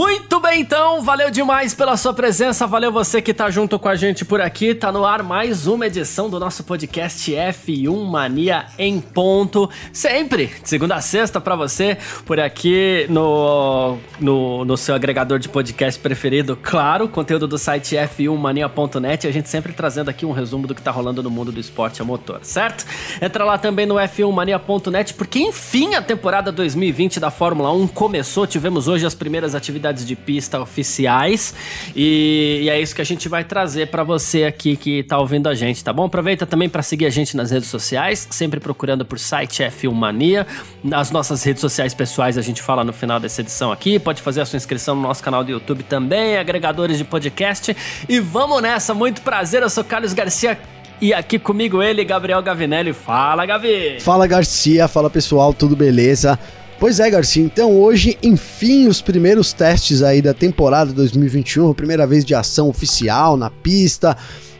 [0.00, 3.94] Muito bem, então, valeu demais pela sua presença, valeu você que tá junto com a
[3.94, 4.74] gente por aqui.
[4.74, 10.66] Tá no ar mais uma edição do nosso podcast F1 Mania em ponto, sempre de
[10.66, 16.56] segunda a sexta para você por aqui no, no, no seu agregador de podcast preferido.
[16.56, 20.90] Claro, conteúdo do site f1mania.net, a gente sempre trazendo aqui um resumo do que tá
[20.90, 22.86] rolando no mundo do esporte a motor, certo?
[23.20, 28.46] Entra lá também no f1mania.net porque enfim a temporada 2020 da Fórmula 1 começou.
[28.46, 31.54] Tivemos hoje as primeiras atividades atividades de pista oficiais
[31.94, 35.48] e, e é isso que a gente vai trazer para você aqui que tá ouvindo
[35.48, 36.06] a gente, tá bom?
[36.06, 40.46] Aproveita também para seguir a gente nas redes sociais, sempre procurando por site F1 Mania.
[40.82, 43.98] Nas nossas redes sociais pessoais a gente fala no final dessa edição aqui.
[43.98, 47.76] Pode fazer a sua inscrição no nosso canal do YouTube também, agregadores de podcast.
[48.08, 50.58] E vamos nessa, muito prazer, eu sou Carlos Garcia.
[51.00, 52.92] E aqui comigo ele, Gabriel Gavinelli.
[52.92, 53.98] Fala, Gavi!
[54.00, 54.86] Fala, Garcia.
[54.86, 55.54] Fala, pessoal.
[55.54, 56.38] Tudo beleza?
[56.80, 57.44] Pois é, Garcia.
[57.44, 63.36] Então hoje, enfim, os primeiros testes aí da temporada 2021, primeira vez de ação oficial
[63.36, 64.16] na pista.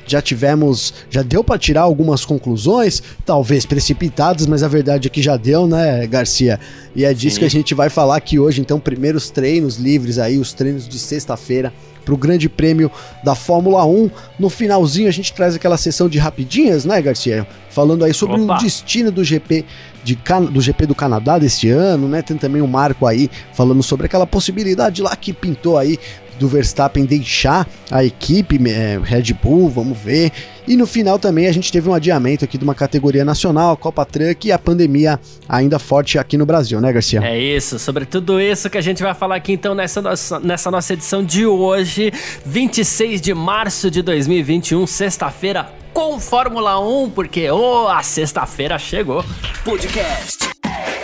[0.07, 5.23] Já tivemos, já deu para tirar algumas conclusões, talvez precipitadas, mas a verdade é que
[5.23, 6.61] já deu, né, Garcia?
[6.95, 7.41] E é disso Sim.
[7.41, 8.61] que a gente vai falar aqui hoje.
[8.61, 11.73] Então, primeiros treinos livres aí, os treinos de sexta-feira
[12.05, 12.91] para o Grande Prêmio
[13.23, 14.11] da Fórmula 1.
[14.39, 17.47] No finalzinho a gente traz aquela sessão de rapidinhas, né, Garcia?
[17.71, 18.57] Falando aí sobre Opa.
[18.57, 19.65] o destino do GP
[20.03, 20.19] de,
[20.51, 22.23] do GP do Canadá deste ano, né?
[22.23, 25.99] Tem também um marco aí falando sobre aquela possibilidade lá que pintou aí
[26.41, 30.33] do Verstappen deixar a equipe é, Red Bull, vamos ver.
[30.67, 33.77] E no final também a gente teve um adiamento aqui de uma categoria nacional, a
[33.77, 37.21] Copa Truck e a pandemia ainda forte aqui no Brasil, né, Garcia?
[37.23, 40.71] É isso, sobre tudo isso que a gente vai falar aqui então nessa nossa, nessa
[40.71, 42.13] nossa edição de hoje,
[42.47, 49.25] 26 de março de 2021, sexta-feira, com Fórmula 1, porque oh, a sexta-feira chegou.
[49.65, 50.39] Podcast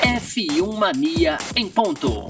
[0.02, 2.24] F1 Mania em ponto.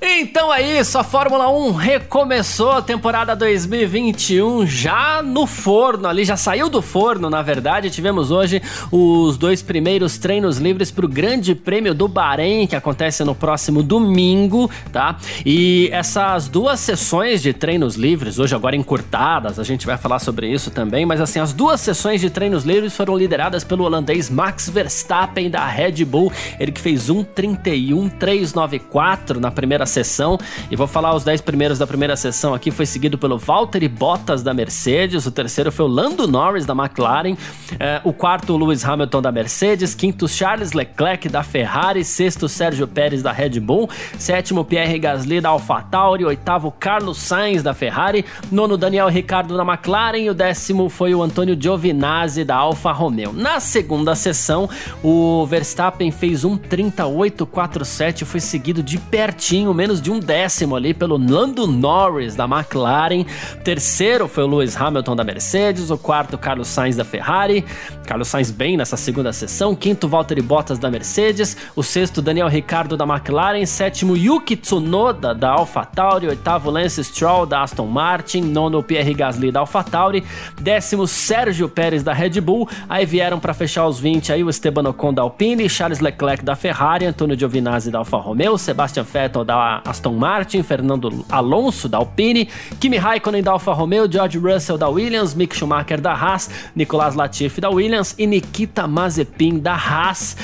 [0.00, 6.36] Então é isso, a Fórmula 1 recomeçou a temporada 2021 já no forno, ali já
[6.36, 7.90] saiu do forno, na verdade.
[7.90, 13.24] Tivemos hoje os dois primeiros treinos livres para o Grande Prêmio do Bahrein, que acontece
[13.24, 15.16] no próximo domingo, tá?
[15.44, 20.48] E essas duas sessões de treinos livres, hoje agora encurtadas, a gente vai falar sobre
[20.48, 24.68] isso também, mas assim, as duas sessões de treinos livres foram lideradas pelo holandês Max
[24.68, 30.38] Verstappen da Red Bull, ele que fez 1:31.394 na primeira sessão.
[30.70, 32.70] E vou falar os 10 primeiros da primeira sessão aqui.
[32.70, 35.26] Foi seguido pelo Valtteri Bottas da Mercedes.
[35.26, 37.36] O terceiro foi o Lando Norris da McLaren.
[37.80, 39.94] É, o quarto, o Lewis Hamilton da Mercedes.
[39.94, 42.04] Quinto, Charles Leclerc da Ferrari.
[42.04, 43.88] Sexto, Sérgio Pérez da Red Bull.
[44.18, 46.24] Sétimo, Pierre Gasly da AlphaTauri.
[46.24, 48.24] Oitavo, Carlos Sainz da Ferrari.
[48.50, 50.18] Nono, Daniel Ricciardo da McLaren.
[50.18, 53.32] E o décimo foi o Antônio Giovinazzi da Alfa Romeo.
[53.32, 54.68] Na segunda sessão,
[55.02, 58.24] o Verstappen fez um 38.47.
[58.24, 63.24] Foi seguido de pertinho, menos de um décimo ali pelo Lando Norris da McLaren.
[63.62, 65.88] Terceiro foi o Lewis Hamilton da Mercedes.
[65.88, 67.64] O quarto, Carlos Sainz da Ferrari.
[68.04, 69.76] Carlos Sainz bem nessa segunda sessão.
[69.76, 71.56] Quinto, Valtteri Bottas da Mercedes.
[71.76, 73.64] O sexto, Daniel Ricciardo da McLaren.
[73.66, 76.26] Sétimo, Yuki Tsunoda da AlphaTauri.
[76.26, 78.40] Oitavo, Lance Stroll da Aston Martin.
[78.40, 80.24] Nono, Pierre Gasly da AlphaTauri.
[80.60, 82.68] Décimo, Sérgio Pérez da Red Bull.
[82.88, 86.56] Aí vieram para fechar os 20 aí o Esteban Ocon da Alpine, Charles Leclerc da
[86.56, 92.48] Ferrari, Antônio Giovinazzi da Alfa Romeo, Sebastian Vettel da Aston Martin, Fernando Alonso da Alpine,
[92.78, 97.60] Kimi Raikkonen da Alfa Romeo, George Russell da Williams, Mick Schumacher da Haas, Nicolas Latifi
[97.60, 100.36] da Williams e Nikita Mazepin da Haas.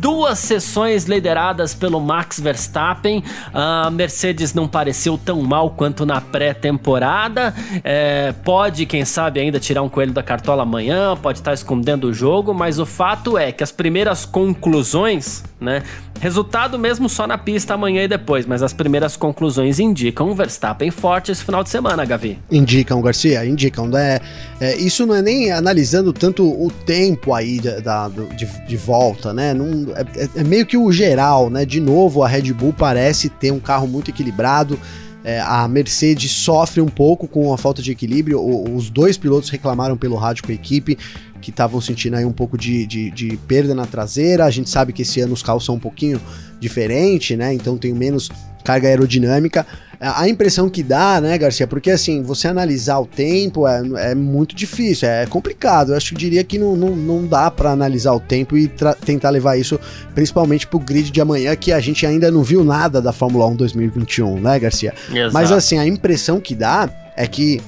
[0.00, 3.22] Duas sessões lideradas pelo Max Verstappen.
[3.52, 7.54] A Mercedes não pareceu tão mal quanto na pré-temporada.
[7.84, 12.14] É, pode, quem sabe, ainda tirar um coelho da cartola amanhã, pode estar escondendo o
[12.14, 15.82] jogo, mas o fato é que as primeiras conclusões, né?
[16.20, 20.90] Resultado mesmo só na pista amanhã e depois, mas as primeiras conclusões indicam um Verstappen
[20.90, 22.38] forte esse final de semana, Gavi.
[22.50, 23.86] Indicam, Garcia, indicam.
[23.86, 24.20] Né?
[24.60, 29.32] É, isso não é nem analisando tanto o tempo aí da, da de, de, volta,
[29.32, 29.54] né?
[29.54, 31.64] Não, é, é, meio que o geral, né?
[31.64, 34.78] De novo, a Red Bull parece ter um carro muito equilibrado.
[35.22, 38.40] É, a Mercedes sofre um pouco com a falta de equilíbrio.
[38.40, 40.96] O, os dois pilotos reclamaram pelo rádio com a equipe
[41.40, 44.44] que estavam sentindo aí um pouco de, de, de, perda na traseira.
[44.44, 46.20] A gente sabe que esse ano os carros são um pouquinho
[46.58, 47.52] diferentes, né?
[47.54, 48.30] Então tem menos
[48.64, 49.66] carga aerodinâmica.
[50.00, 54.54] a impressão que dá, né, Garcia, porque assim, você analisar o tempo é, é muito
[54.54, 55.92] difícil, é complicado.
[55.92, 58.70] Eu acho que diria que não, não, não dá para analisar o tempo e
[59.04, 59.78] tentar levar isso
[60.14, 63.56] principalmente pro grid de amanhã, que a gente ainda não viu nada da Fórmula 1
[63.56, 64.94] 2021, né, Garcia?
[65.10, 65.32] Exato.
[65.32, 67.60] Mas assim, a impressão que dá é que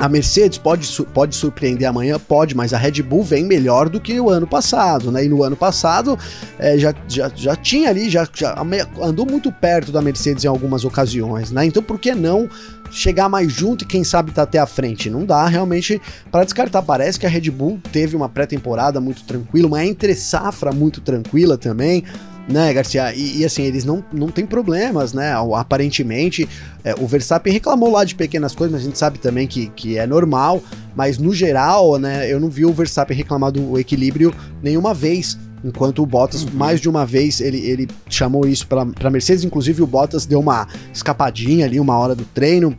[0.00, 2.18] a Mercedes pode, pode surpreender amanhã?
[2.18, 5.26] Pode, mas a Red Bull vem melhor do que o ano passado, né?
[5.26, 6.18] E no ano passado
[6.58, 8.56] é, já, já, já tinha ali, já, já
[9.02, 11.66] andou muito perto da Mercedes em algumas ocasiões, né?
[11.66, 12.48] Então por que não
[12.90, 15.10] chegar mais junto e quem sabe tá até a frente?
[15.10, 16.00] Não dá realmente
[16.32, 16.80] para descartar.
[16.80, 21.58] Parece que a Red Bull teve uma pré-temporada muito tranquila, uma entre safra muito tranquila
[21.58, 22.04] também
[22.50, 23.14] né, Garcia?
[23.14, 25.32] E, e, assim, eles não, não têm problemas, né?
[25.54, 26.48] Aparentemente,
[26.84, 29.96] é, o Verstappen reclamou lá de pequenas coisas, mas a gente sabe também que, que
[29.96, 30.62] é normal.
[30.94, 35.38] Mas no geral, né, eu não vi o Verstappen reclamar do equilíbrio nenhuma vez.
[35.62, 36.50] Enquanto o Bottas, uhum.
[36.54, 39.44] mais de uma vez, ele, ele chamou isso para Mercedes.
[39.44, 42.76] Inclusive, o Bottas deu uma escapadinha ali, uma hora do treino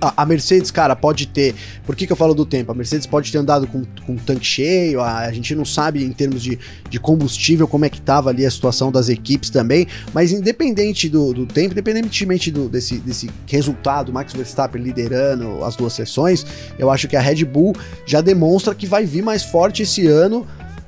[0.00, 1.54] a, Mercedes, cara, pode ter.
[1.84, 2.72] Por que, que eu falo do tempo?
[2.72, 6.12] A Mercedes pode ter andado com, com tanque cheio, a, a, gente não sabe em
[6.12, 6.58] termos de,
[6.88, 11.32] de combustível como é que tava ali a situação das equipes também, mas independente do,
[11.32, 16.44] do tempo, independentemente do, desse, desse resultado, Max Verstappen liderando as duas sessões,
[16.78, 20.46] eu acho que a Red Bull já demonstra que vai vir mais forte esse ano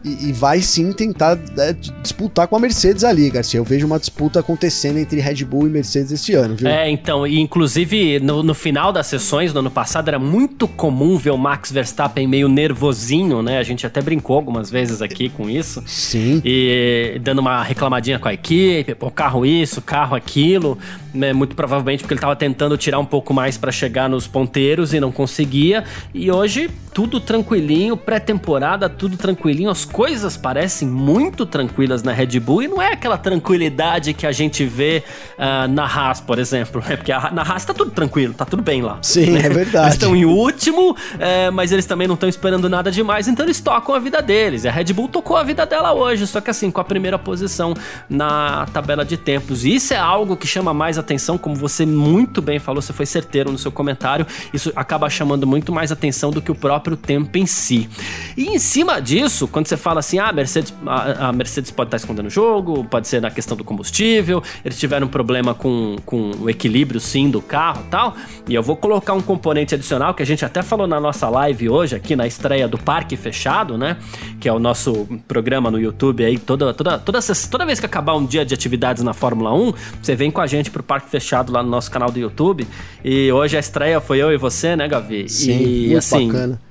[0.09, 3.59] e, e vai sim tentar né, disputar com a Mercedes ali, Garcia.
[3.59, 6.69] Eu vejo uma disputa acontecendo entre Red Bull e Mercedes esse ano, viu?
[6.69, 11.17] É, então, e inclusive no, no final das sessões do ano passado era muito comum
[11.19, 13.59] ver o Max Verstappen meio nervosinho, né?
[13.59, 15.83] A gente até brincou algumas vezes aqui com isso.
[15.87, 16.41] Sim.
[16.45, 20.79] E dando uma reclamadinha com a equipe, o carro isso, carro aquilo,
[21.13, 21.33] né?
[21.33, 25.01] Muito provavelmente porque ele tava tentando tirar um pouco mais para chegar nos ponteiros e
[25.01, 25.85] não conseguia.
[26.15, 32.62] E hoje tudo tranquilinho, pré-temporada, tudo tranquilinho, as coisas parecem muito tranquilas na Red Bull
[32.62, 35.03] e não é aquela tranquilidade que a gente vê
[35.37, 36.95] uh, na Haas, por exemplo, né?
[36.97, 39.00] Porque a, na Haas tá tudo tranquilo, tá tudo bem lá.
[39.03, 39.41] Sim, né?
[39.41, 39.87] é verdade.
[39.87, 43.61] Eles estão em último, é, mas eles também não estão esperando nada demais, então eles
[43.61, 44.62] tocam a vida deles.
[44.62, 47.19] E a Red Bull tocou a vida dela hoje, só que assim, com a primeira
[47.19, 47.75] posição
[48.09, 49.65] na tabela de tempos.
[49.65, 53.05] E isso é algo que chama mais atenção, como você muito bem falou, você foi
[53.05, 54.25] certeiro no seu comentário,
[54.55, 57.91] isso acaba chamando muito mais atenção do que o próprio tempo em si.
[58.37, 61.89] E em cima disso, quando você fala assim, ah, a Mercedes, a, a Mercedes pode
[61.89, 65.97] estar escondendo o jogo, pode ser na questão do combustível, eles tiveram um problema com,
[66.05, 68.17] com o equilíbrio sim do carro e tal.
[68.49, 71.69] E eu vou colocar um componente adicional que a gente até falou na nossa live
[71.69, 73.97] hoje, aqui na estreia do Parque Fechado, né?
[74.41, 78.15] Que é o nosso programa no YouTube aí, toda, toda, toda, toda vez que acabar
[78.17, 79.73] um dia de atividades na Fórmula 1,
[80.03, 82.67] você vem com a gente pro Parque Fechado lá no nosso canal do YouTube.
[83.05, 85.29] E hoje a estreia foi eu e você, né, Gavi?
[85.29, 86.27] Sim, e muito assim.
[86.29, 86.68] Bacana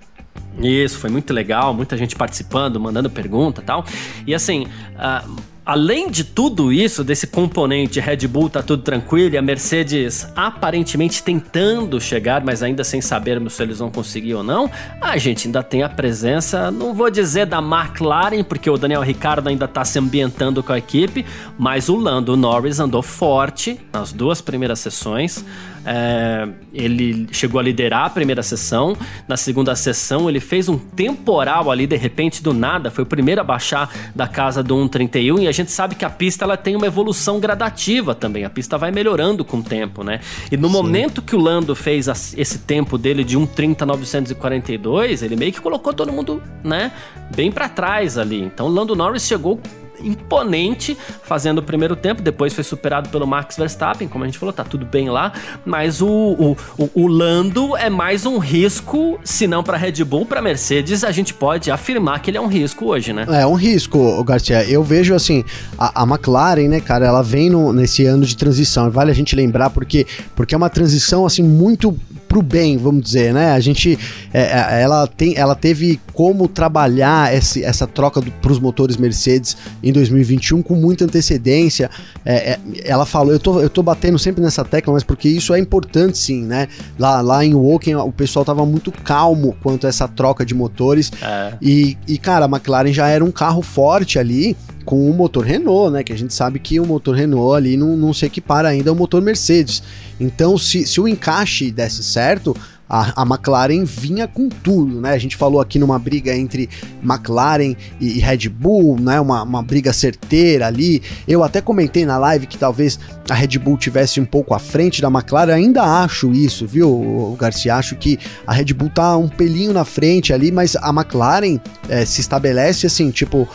[0.59, 3.86] isso, foi muito legal, muita gente participando, mandando pergunta tal.
[4.25, 4.65] E assim,
[4.95, 5.36] uh,
[5.68, 11.21] além de tudo isso, desse componente Red Bull tá tudo tranquilo e a Mercedes aparentemente
[11.21, 14.71] tentando chegar, mas ainda sem sabermos se eles vão conseguir ou não,
[15.01, 19.50] a gente ainda tem a presença, não vou dizer da McLaren, porque o Daniel Ricciardo
[19.50, 21.25] ainda tá se ambientando com a equipe,
[21.60, 25.44] mas o Lando Norris andou forte nas duas primeiras sessões.
[25.89, 28.98] É, ele chegou a liderar a primeira sessão.
[29.25, 32.92] Na segunda sessão, ele fez um temporal ali, de repente, do nada.
[32.92, 35.44] Foi o primeiro a baixar da casa do 1,31.
[35.44, 38.44] E a gente sabe que a pista ela tem uma evolução gradativa também.
[38.44, 40.19] A pista vai melhorando com o tempo, né?
[40.51, 40.74] E no Sim.
[40.74, 46.12] momento que o Lando fez esse tempo dele de 1,30,942, ele meio que colocou todo
[46.12, 46.91] mundo, né?
[47.34, 48.41] Bem para trás ali.
[48.41, 49.62] Então o Lando Norris chegou
[50.01, 54.54] imponente fazendo o primeiro tempo, depois foi superado pelo Max Verstappen, como a gente falou,
[54.54, 55.32] tá tudo bem lá,
[55.66, 60.25] mas o, o, o, o Lando é mais um risco, se não para Red Bull,
[60.25, 63.25] para Mercedes, a gente pode afirmar que ele é um risco hoje, né?
[63.30, 64.63] É um risco, Garcia.
[64.70, 65.44] Eu vejo assim,
[65.77, 69.36] a, a McLaren, né, cara, ela vem no, nesse ano de transição, vale a gente
[69.36, 71.98] lembrar porque porque é uma transição assim muito
[72.38, 73.51] pro bem, vamos dizer, né?
[73.51, 73.98] A gente,
[74.34, 79.58] é, é ela, tem, ela teve como trabalhar esse, essa troca para os motores Mercedes
[79.82, 81.89] em 2021 com muita antecedência.
[82.24, 85.53] É, é, ela falou, eu tô, eu tô batendo sempre nessa tecla, mas porque isso
[85.53, 86.67] é importante sim, né?
[87.00, 91.12] Lá, lá em Woken o pessoal tava muito calmo quanto a essa troca de motores.
[91.22, 91.53] É.
[91.62, 94.56] E, e, cara, a McLaren já era um carro forte ali
[94.88, 96.01] com o motor Renault, né?
[96.01, 98.96] Que a gente sabe que o motor Renault ali não, não se equipara ainda ao
[98.96, 99.84] motor Mercedes.
[100.17, 102.56] Então, se, se o encaixe desse certo,
[102.88, 105.12] a, a, McLaren vinha com tudo, né?
[105.12, 106.70] A gente falou aqui numa briga entre
[107.03, 109.20] McLaren e, e Red Bull, né?
[109.20, 111.03] Uma, uma, briga certeira ali.
[111.27, 112.98] Eu até comentei na live que talvez
[113.29, 115.53] a Red Bull tivesse um pouco à frente da McLaren.
[115.53, 117.75] Ainda acho isso, viu, Garcia?
[117.75, 118.17] Acho que
[118.48, 122.88] a Red Bull tá um pelinho na frente ali, mas a McLaren é, se estabelece
[122.88, 123.50] assim, tipo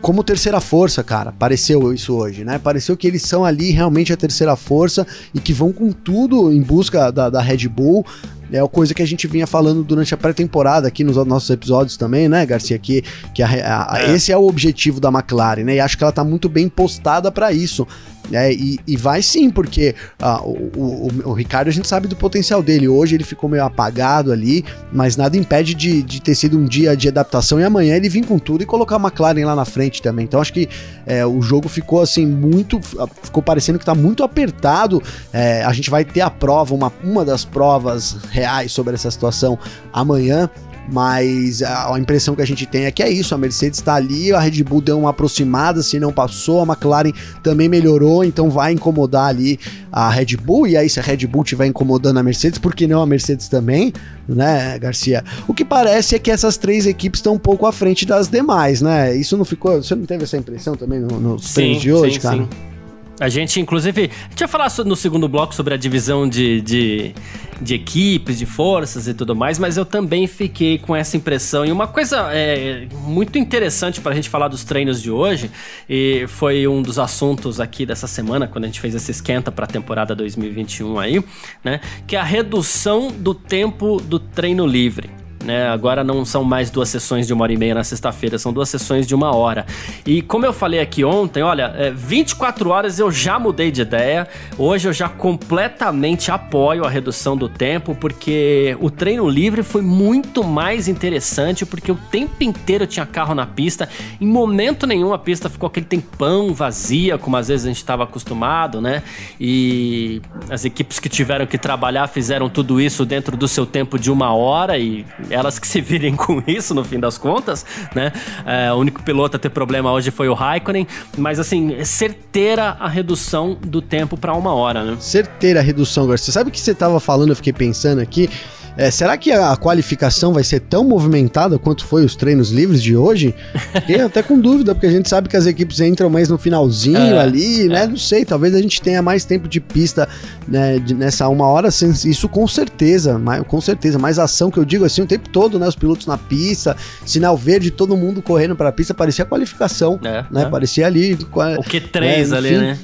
[0.00, 1.32] como terceira força, cara.
[1.32, 2.58] Pareceu isso hoje, né?
[2.58, 6.62] Pareceu que eles são ali realmente a terceira força e que vão com tudo em
[6.62, 8.04] busca da, da Red Bull.
[8.52, 11.96] É uma coisa que a gente vinha falando durante a pré-temporada aqui nos nossos episódios
[11.96, 12.78] também, né, Garcia?
[12.78, 13.02] Que,
[13.34, 13.48] que a,
[13.90, 14.14] a, é.
[14.14, 15.74] esse é o objetivo da McLaren, né?
[15.76, 17.86] E acho que ela tá muito bem postada para isso.
[18.32, 22.16] É, e, e, vai sim, porque ah, o, o, o, Ricardo a gente sabe do
[22.16, 22.88] potencial dele.
[22.88, 26.96] Hoje ele ficou meio apagado ali, mas nada impede de, de ter sido um dia
[26.96, 30.02] de adaptação e amanhã ele vir com tudo e colocar a McLaren lá na frente
[30.02, 30.24] também.
[30.24, 30.68] Então acho que
[31.06, 32.80] é, o jogo ficou assim muito.
[33.22, 35.02] Ficou parecendo que tá muito apertado.
[35.32, 39.58] É, a gente vai ter a prova, uma, uma das provas reais sobre essa situação
[39.92, 40.50] amanhã.
[40.90, 43.94] Mas a, a, impressão que a gente tem é que é isso: a Mercedes está
[43.94, 47.12] ali, a Red Bull deu uma aproximada, se não passou, a McLaren
[47.42, 49.58] também melhorou, então vai incomodar ali
[49.90, 50.66] a Red Bull.
[50.66, 53.48] E aí, se a Red Bull estiver incomodando a Mercedes, por que não a Mercedes
[53.48, 53.92] também,
[54.28, 55.24] né, Garcia?
[55.48, 58.80] O que parece é que essas três equipes estão um pouco à frente das demais,
[58.80, 59.14] né?
[59.16, 59.82] Isso não ficou.
[59.82, 62.36] Você não teve essa impressão também nos no treinos de hoje, sim, cara?
[62.36, 62.75] Sim.
[63.18, 67.14] A gente, inclusive, a gente ia falar no segundo bloco sobre a divisão de, de,
[67.60, 71.64] de, equipes, de forças e tudo mais, mas eu também fiquei com essa impressão.
[71.64, 75.50] E uma coisa é, muito interessante para a gente falar dos treinos de hoje,
[75.88, 79.64] e foi um dos assuntos aqui dessa semana, quando a gente fez esse esquenta para
[79.64, 81.24] a temporada 2021 aí,
[81.64, 81.80] né?
[82.06, 85.68] Que é a redução do tempo do treino livre né?
[85.68, 88.68] Agora não são mais duas sessões de uma hora e meia na sexta-feira, são duas
[88.68, 89.64] sessões de uma hora.
[90.04, 94.26] E como eu falei aqui ontem, olha, é, 24 horas eu já mudei de ideia.
[94.58, 100.42] Hoje eu já completamente apoio a redução do tempo, porque o treino livre foi muito
[100.42, 103.88] mais interessante, porque o tempo inteiro tinha carro na pista.
[104.20, 108.02] Em momento nenhum a pista ficou aquele tempão vazia, como às vezes a gente estava
[108.02, 109.02] acostumado, né?
[109.40, 114.10] E as equipes que tiveram que trabalhar fizeram tudo isso dentro do seu tempo de
[114.10, 115.04] uma hora e
[115.36, 117.64] elas que se virem com isso no fim das contas,
[117.94, 118.12] né?
[118.46, 122.88] É, o único piloto a ter problema hoje foi o Raikkonen, mas assim, certeira a
[122.88, 124.96] redução do tempo para uma hora, né?
[124.98, 126.32] Certeira a redução, Garcia.
[126.32, 127.30] Sabe o que você tava falando?
[127.30, 128.30] Eu fiquei pensando aqui.
[128.76, 132.96] É, será que a qualificação vai ser tão movimentada quanto foi os treinos livres de
[132.96, 133.34] hoje?
[133.72, 136.96] Fiquei até com dúvida, porque a gente sabe que as equipes entram mais no finalzinho
[136.98, 137.84] é, ali, né?
[137.84, 137.86] É.
[137.86, 140.08] Não sei, talvez a gente tenha mais tempo de pista
[140.46, 144.64] né, de, nessa uma hora, isso com certeza, mais, com certeza, mais ação que eu
[144.64, 145.66] digo assim o tempo todo, né?
[145.66, 150.24] Os pilotos na pista, sinal verde, todo mundo correndo para a pista, parecia qualificação, é,
[150.30, 150.42] né?
[150.42, 150.44] É.
[150.46, 151.14] Parecia ali.
[151.14, 152.78] O Q3 né, ali, né?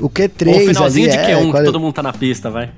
[0.00, 2.70] O Q3 o finalzinho ali, de Q1, é, que todo mundo tá na pista, vai.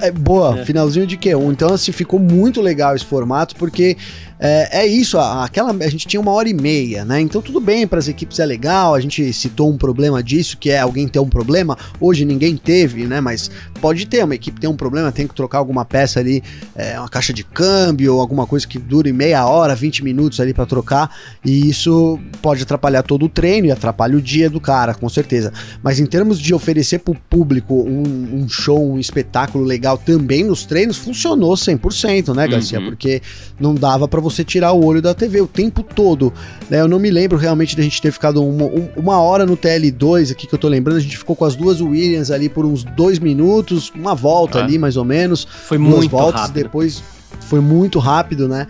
[0.00, 0.64] É, boa, é.
[0.64, 1.52] finalzinho de Q1.
[1.52, 3.96] Então, assim, ficou muito legal esse formato, porque
[4.38, 7.20] é, é isso, a, aquela, a gente tinha uma hora e meia, né?
[7.20, 10.70] Então tudo bem, para as equipes é legal, a gente citou um problema disso, que
[10.70, 13.20] é alguém ter um problema, hoje ninguém teve, né?
[13.20, 13.50] Mas
[13.80, 16.42] pode ter, uma equipe tem um problema, tem que trocar alguma peça ali,
[16.74, 20.52] é, uma caixa de câmbio, ou alguma coisa que dure meia hora, 20 minutos ali
[20.52, 21.10] para trocar,
[21.44, 25.52] e isso pode atrapalhar todo o treino e atrapalha o dia do cara, com certeza.
[25.82, 30.44] Mas em termos de oferecer para o público um, um, show, um espetáculo legal também
[30.44, 32.80] nos treinos, funcionou 100%, né, Garcia?
[32.80, 32.86] Uhum.
[32.86, 33.22] Porque
[33.58, 36.32] não dava para você tirar o olho da TV o tempo todo.
[36.68, 36.80] Né?
[36.80, 40.46] Eu não me lembro realmente da gente ter ficado uma, uma hora no TL2 aqui
[40.46, 40.98] que eu tô lembrando.
[40.98, 44.64] A gente ficou com as duas Williams ali por uns dois minutos, uma volta ah.
[44.64, 45.44] ali mais ou menos.
[45.44, 46.62] Foi duas muito voltas, rápido.
[46.62, 47.02] Depois
[47.40, 48.66] foi muito rápido, né?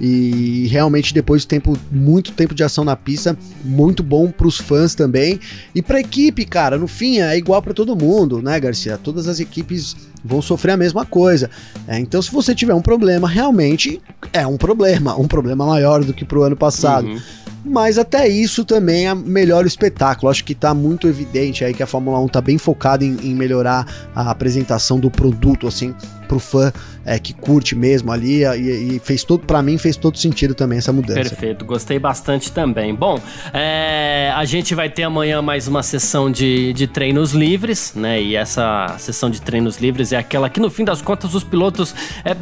[0.00, 4.94] E realmente depois tempo muito tempo de ação na pista, muito bom para os fãs
[4.94, 5.38] também
[5.74, 6.78] e para a equipe, cara.
[6.78, 8.96] No fim é igual para todo mundo, né, Garcia?
[8.96, 11.50] Todas as equipes vão sofrer a mesma coisa.
[11.86, 14.00] É, então, se você tiver um problema, realmente
[14.32, 17.06] é um problema, um problema maior do que pro ano passado.
[17.06, 17.20] Uhum.
[17.64, 20.30] Mas até isso também é melhor o espetáculo.
[20.30, 23.34] Acho que está muito evidente aí que a Fórmula 1 está bem focada em, em,
[23.34, 25.94] melhorar a apresentação do produto, assim,
[26.26, 26.72] pro fã
[27.04, 28.44] é, que curte mesmo ali.
[28.44, 31.20] E, e fez todo, para mim, fez todo sentido também essa mudança.
[31.20, 32.94] Perfeito, gostei bastante também.
[32.94, 33.20] Bom,
[33.52, 38.22] é, a gente vai ter amanhã mais uma sessão de, de treinos livres, né?
[38.22, 41.94] E essa sessão de treinos livres é aquela que, no fim das contas, os pilotos
[42.24, 42.34] é,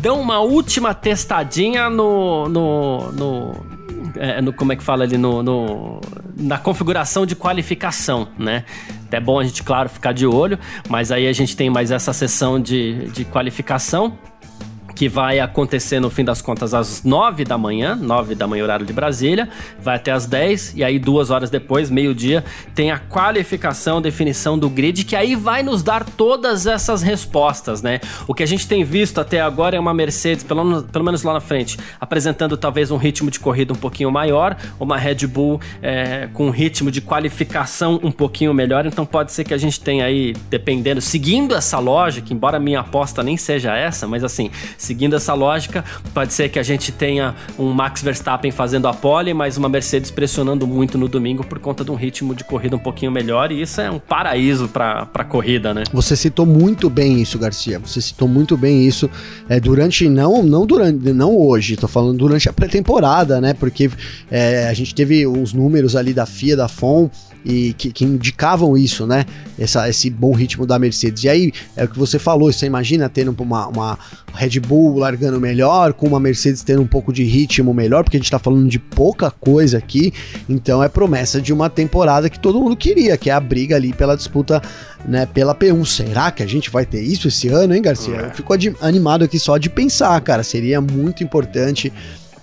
[0.00, 3.73] dão uma última testadinha no, no, no
[4.16, 6.00] é, no, como é que fala ali, no, no,
[6.36, 8.64] na configuração de qualificação, né?
[9.10, 12.12] É bom a gente, claro, ficar de olho, mas aí a gente tem mais essa
[12.12, 14.18] sessão de, de qualificação
[14.94, 18.86] que vai acontecer no fim das contas às 9 da manhã, 9 da manhã horário
[18.86, 19.48] de Brasília,
[19.80, 24.68] vai até às 10 e aí duas horas depois, meio-dia, tem a qualificação, definição do
[24.68, 28.00] grid, que aí vai nos dar todas essas respostas, né?
[28.26, 31.32] O que a gente tem visto até agora é uma Mercedes, pelo, pelo menos lá
[31.32, 36.28] na frente, apresentando talvez um ritmo de corrida um pouquinho maior, uma Red Bull é,
[36.32, 40.04] com um ritmo de qualificação um pouquinho melhor, então pode ser que a gente tenha
[40.04, 44.50] aí, dependendo, seguindo essa lógica, embora minha aposta nem seja essa, mas assim,
[44.84, 49.32] seguindo essa lógica, pode ser que a gente tenha um Max Verstappen fazendo a pole,
[49.34, 52.78] mas uma Mercedes pressionando muito no domingo por conta de um ritmo de corrida um
[52.78, 55.84] pouquinho melhor, e isso é um paraíso para a corrida, né?
[55.92, 57.78] Você citou muito bem isso, Garcia.
[57.78, 59.10] Você citou muito bem isso
[59.48, 63.54] é, durante, não, não durante, não hoje, tô falando durante a pré-temporada, né?
[63.54, 63.90] Porque
[64.30, 67.08] é, a gente teve uns números ali da FIA, da FOM,
[67.44, 69.26] e que, que, indicavam isso, né?
[69.58, 71.24] Essa, esse bom ritmo da Mercedes.
[71.24, 73.98] E aí, é o que você falou, você imagina tendo uma, uma
[74.32, 78.20] Red Bull largando melhor, com uma Mercedes tendo um pouco de ritmo melhor, porque a
[78.20, 80.12] gente tá falando de pouca coisa aqui,
[80.48, 83.92] então é promessa de uma temporada que todo mundo queria, que é a briga ali
[83.92, 84.62] pela disputa,
[85.06, 85.84] né, pela P1.
[85.84, 88.16] Será que a gente vai ter isso esse ano, hein, Garcia?
[88.16, 88.26] É.
[88.26, 91.92] Eu fico animado aqui só de pensar, cara, seria muito importante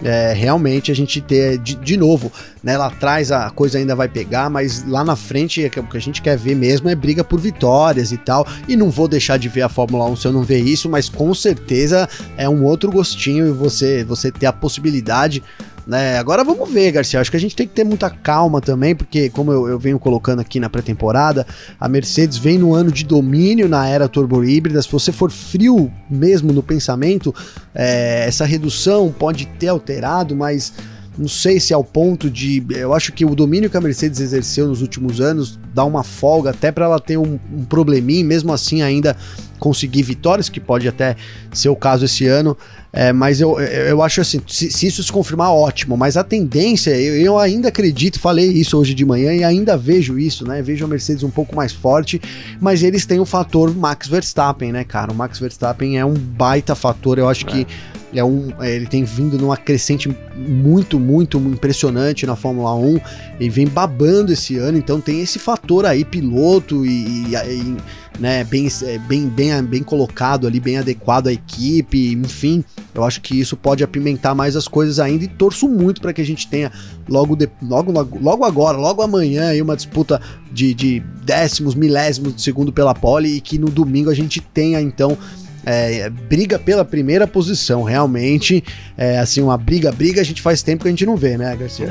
[0.03, 2.31] é, realmente a gente ter de, de, novo,
[2.63, 2.77] né?
[2.77, 6.01] Lá atrás a coisa ainda vai pegar, mas lá na frente é o que a
[6.01, 8.47] gente quer ver mesmo é briga por vitórias e tal.
[8.67, 11.09] E não vou deixar de ver a Fórmula 1 se eu não ver isso, mas
[11.09, 15.43] com certeza é um outro gostinho e você, você ter a possibilidade
[15.91, 16.17] né?
[16.17, 17.19] Agora vamos ver, Garcia.
[17.19, 19.99] Acho que a gente tem que ter muita calma também, porque, como eu, eu venho
[19.99, 21.45] colocando aqui na pré-temporada,
[21.77, 24.81] a Mercedes vem no ano de domínio na era turbo híbrida.
[24.81, 27.35] Se você for frio mesmo no pensamento,
[27.75, 30.71] é, essa redução pode ter alterado, mas
[31.17, 32.65] não sei se ao ponto de.
[32.69, 36.51] Eu acho que o domínio que a Mercedes exerceu nos últimos anos dá uma folga
[36.51, 39.15] até para ela ter um, um probleminha, mesmo assim ainda
[39.59, 41.15] conseguir vitórias, que pode até
[41.53, 42.57] ser o caso esse ano.
[42.91, 45.95] É, mas eu, eu acho assim, se, se, isso se confirmar, ótimo.
[45.95, 50.17] Mas a tendência, eu, eu, ainda acredito, falei isso hoje de manhã e ainda vejo
[50.17, 50.61] isso, né?
[50.61, 52.19] Vejo a Mercedes um pouco mais forte,
[52.59, 55.11] mas eles têm o fator Max Verstappen, né, cara?
[55.11, 57.51] O Max Verstappen é um baita fator, eu acho é.
[57.51, 57.67] que
[58.13, 62.99] é um, é, ele tem vindo numa crescente muito, muito impressionante na Fórmula 1
[63.39, 67.77] e vem babando esse ano, então tem esse fator aí, piloto e, e
[68.19, 72.63] né, bem, é, bem, bem, bem colocado ali, bem adequado à equipe, enfim,
[72.93, 76.21] eu acho que isso pode apimentar mais as coisas ainda e torço muito para que
[76.21, 76.71] a gente tenha
[77.07, 82.41] logo, de, logo, logo agora, logo amanhã aí uma disputa de, de décimos, milésimos de
[82.41, 85.17] segundo pela pole e que no domingo a gente tenha então
[85.65, 88.63] é, briga pela primeira posição, realmente.
[88.97, 91.55] É assim, uma briga, briga, a gente faz tempo que a gente não vê, né,
[91.55, 91.87] Garcia?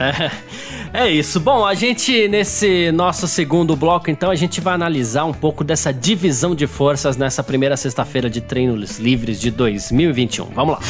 [0.92, 1.40] É, é isso.
[1.40, 5.92] Bom, a gente, nesse nosso segundo bloco, então, a gente vai analisar um pouco dessa
[5.92, 10.46] divisão de forças nessa primeira sexta-feira de treinos livres de 2021.
[10.46, 10.80] Vamos lá.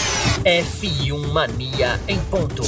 [0.44, 2.62] F1 Mania em ponto.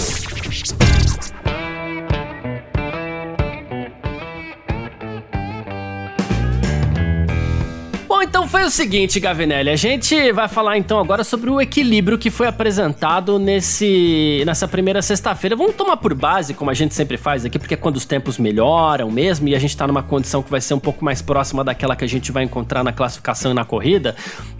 [8.22, 9.70] Então foi o seguinte, Gavinelli.
[9.70, 15.02] A gente vai falar então agora sobre o equilíbrio que foi apresentado nesse, nessa primeira
[15.02, 15.56] sexta-feira.
[15.56, 18.38] Vamos tomar por base, como a gente sempre faz aqui, porque é quando os tempos
[18.38, 21.64] melhoram mesmo e a gente tá numa condição que vai ser um pouco mais próxima
[21.64, 24.14] daquela que a gente vai encontrar na classificação e na corrida,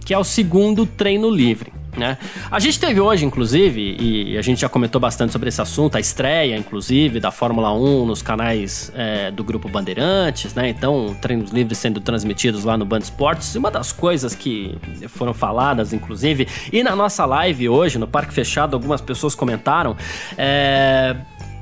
[0.05, 1.82] que é o segundo treino livre.
[1.95, 2.17] Né?
[2.49, 5.99] A gente teve hoje, inclusive, e a gente já comentou bastante sobre esse assunto, a
[5.99, 10.69] estreia, inclusive, da Fórmula 1 nos canais é, do Grupo Bandeirantes, né?
[10.69, 13.53] Então, treinos livres sendo transmitidos lá no Band Esportes.
[13.53, 14.75] E uma das coisas que
[15.07, 19.95] foram faladas, inclusive, e na nossa live hoje, no Parque Fechado, algumas pessoas comentaram
[20.37, 21.15] é,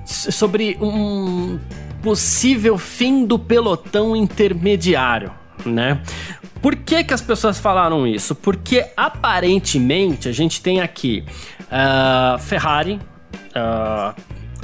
[0.06, 1.60] sobre um
[2.02, 5.32] possível fim do pelotão intermediário,
[5.66, 6.02] né?
[6.62, 8.36] Por que, que as pessoas falaram isso?
[8.36, 11.24] Porque aparentemente a gente tem aqui
[11.64, 13.00] uh, Ferrari,
[13.56, 14.16] uh,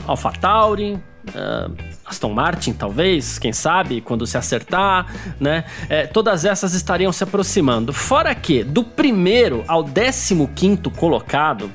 [0.08, 5.66] AlphaTauri, uh, Aston Martin, talvez, quem sabe, quando se acertar, né?
[5.90, 7.92] É, todas essas estariam se aproximando.
[7.92, 11.70] Fora que, do primeiro ao décimo quinto colocado,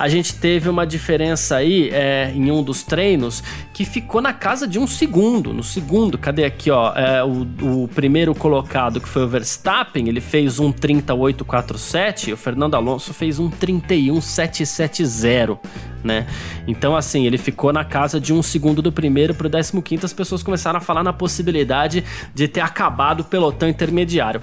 [0.00, 4.66] a gente teve uma diferença aí é, em um dos treinos que ficou na casa
[4.66, 5.52] de um segundo.
[5.52, 6.94] No segundo, cadê aqui, ó?
[6.96, 12.36] É, o, o, primeiro colocado, que foi o Verstappen, ele fez um 38.47 e o
[12.38, 15.58] Fernando Alonso fez um 31.770,
[16.02, 16.26] né?
[16.66, 20.02] Então, assim, ele ficou na casa de um segundo do primeiro pro 15.
[20.02, 22.02] As pessoas começaram a falar na possibilidade
[22.34, 24.40] de ter acabado o pelotão intermediário.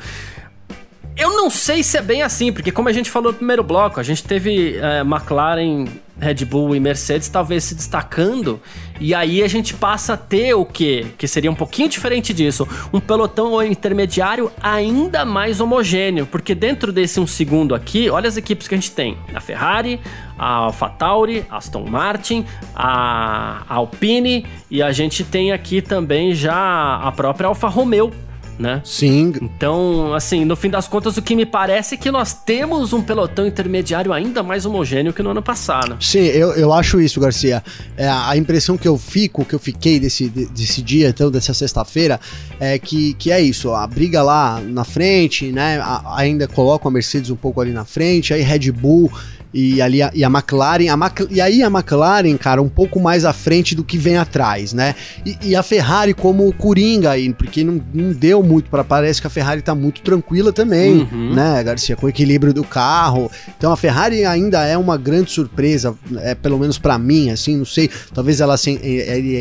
[1.17, 3.99] Eu não sei se é bem assim, porque como a gente falou no primeiro bloco,
[3.99, 5.85] a gente teve é, McLaren,
[6.19, 8.61] Red Bull e Mercedes talvez se destacando,
[8.99, 11.07] e aí a gente passa a ter o quê?
[11.17, 17.19] Que seria um pouquinho diferente disso, um pelotão intermediário ainda mais homogêneo, porque dentro desse
[17.19, 19.99] um segundo aqui, olha as equipes que a gente tem: a Ferrari,
[20.37, 27.11] a AlphaTauri, a Aston Martin, a Alpine, e a gente tem aqui também já a
[27.11, 28.13] própria Alfa Romeo
[28.57, 28.81] né?
[28.83, 29.33] Sim.
[29.41, 33.01] Então, assim, no fim das contas, o que me parece é que nós temos um
[33.01, 35.97] pelotão intermediário ainda mais homogêneo que no ano passado.
[35.99, 37.63] Sim, eu, eu acho isso, Garcia.
[37.95, 42.19] É, a impressão que eu fico, que eu fiquei desse, desse dia, então, dessa sexta-feira,
[42.59, 43.71] é que, que é isso.
[43.73, 45.79] A briga lá na frente, né?
[45.79, 49.11] A, ainda colocam a Mercedes um pouco ali na frente, aí Red Bull
[49.53, 52.99] e ali a, e a McLaren, a Mac, e aí a McLaren, cara, um pouco
[52.99, 54.95] mais à frente do que vem atrás, né?
[55.25, 59.27] E, e a Ferrari como Coringa aí, porque não, não deu muito para parece que
[59.27, 61.33] a Ferrari tá muito tranquila também, uhum.
[61.33, 63.31] né, Garcia, com o equilíbrio do carro.
[63.57, 67.65] Então a Ferrari ainda é uma grande surpresa, é pelo menos para mim, assim, não
[67.65, 68.55] sei, talvez ela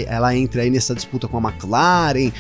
[0.09, 2.33] ela entre aí nessa disputa com a McLaren.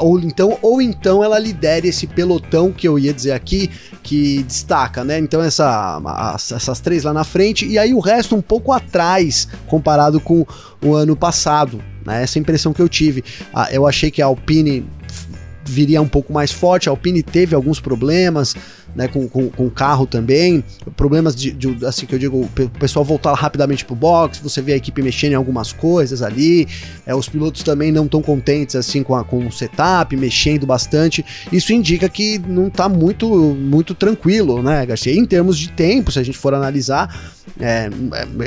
[0.00, 3.70] Ou então, ou então ela lidere esse pelotão que eu ia dizer aqui,
[4.02, 5.18] que destaca, né?
[5.18, 9.48] Então essa, as, essas três lá na frente e aí o resto um pouco atrás
[9.66, 10.46] comparado com
[10.84, 11.82] o ano passado.
[12.04, 12.22] Né?
[12.22, 13.24] Essa impressão que eu tive.
[13.54, 14.84] Ah, eu achei que a Alpine
[15.64, 16.88] viria um pouco mais forte.
[16.88, 18.54] A Alpine teve alguns problemas
[18.94, 20.62] né, com, com, com carro também,
[20.96, 24.74] problemas de, de, assim que eu digo, o pessoal voltar rapidamente pro box, você vê
[24.74, 26.66] a equipe mexendo em algumas coisas ali,
[27.06, 31.24] é, os pilotos também não tão contentes assim com, a, com o setup, mexendo bastante,
[31.50, 35.14] isso indica que não tá muito, muito tranquilo, né, Garcia?
[35.14, 37.88] Em termos de tempo, se a gente for analisar, é,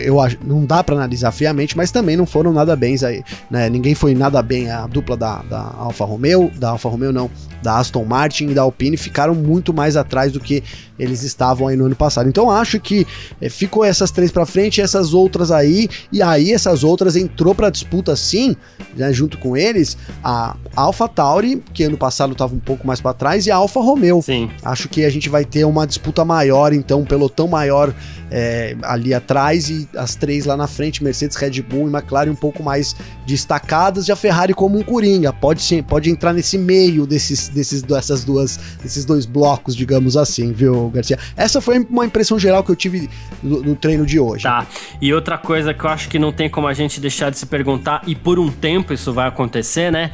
[0.03, 3.69] eu acho, não dá para analisar friamente, mas também não foram nada bem aí, né?
[3.69, 7.29] Ninguém foi nada bem a dupla da, da Alfa Romeo, da Alfa Romeo não,
[7.61, 10.63] da Aston Martin e da Alpine ficaram muito mais atrás do que
[10.97, 12.29] eles estavam aí no ano passado.
[12.29, 13.05] Então acho que
[13.41, 17.69] é, ficou essas três para frente, essas outras aí, e aí essas outras entrou para
[17.69, 18.55] disputa sim,
[18.95, 23.13] né, junto com eles, a Alpha Tauri, que ano passado estava um pouco mais para
[23.13, 24.21] trás, e a Alfa Romeo.
[24.21, 24.49] Sim.
[24.63, 27.93] Acho que a gente vai ter uma disputa maior, então, um pelotão maior
[28.37, 32.35] é, ali atrás e as três lá na frente, Mercedes, Red Bull e McLaren um
[32.35, 32.93] pouco mais
[33.25, 38.25] destacadas, e a Ferrari como um coringa, pode, pode entrar nesse meio desses, desses, dessas
[38.25, 40.89] duas, desses dois blocos, digamos assim, viu?
[40.89, 41.17] Garcia.
[41.37, 43.09] Essa foi uma impressão geral que eu tive
[43.41, 44.43] no, no, treino de hoje.
[44.43, 44.67] Tá.
[45.01, 47.45] E outra coisa que eu acho que não tem como a gente deixar de se
[47.45, 50.11] perguntar, e por um tempo isso vai acontecer, né?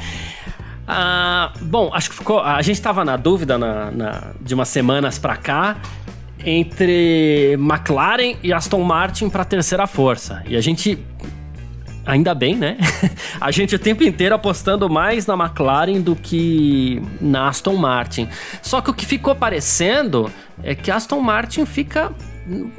[0.87, 2.39] Ah, bom, acho que ficou.
[2.39, 5.77] A gente estava na dúvida na, na, de umas semanas para cá
[6.45, 10.43] entre McLaren e Aston Martin para terceira força.
[10.47, 10.97] E a gente
[12.03, 12.77] Ainda bem, né?
[13.39, 18.27] a gente o tempo inteiro apostando mais na McLaren do que na Aston Martin.
[18.61, 20.31] Só que o que ficou parecendo
[20.63, 22.11] é que Aston Martin fica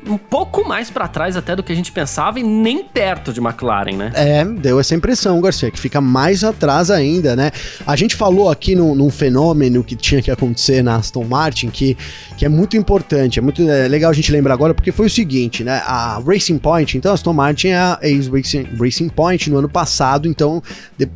[0.06, 3.40] um pouco mais para trás até do que a gente pensava e nem perto de
[3.40, 4.12] McLaren, né?
[4.14, 7.50] É, deu essa impressão, Garcia, que fica mais atrás ainda, né?
[7.86, 11.96] A gente falou aqui no, num fenômeno que tinha que acontecer na Aston Martin, que,
[12.36, 15.10] que é muito importante, é muito é legal a gente lembrar agora, porque foi o
[15.10, 15.80] seguinte, né?
[15.86, 20.26] A Racing Point, então a Aston Martin é a ex-Racing Racing Point no ano passado,
[20.26, 20.62] então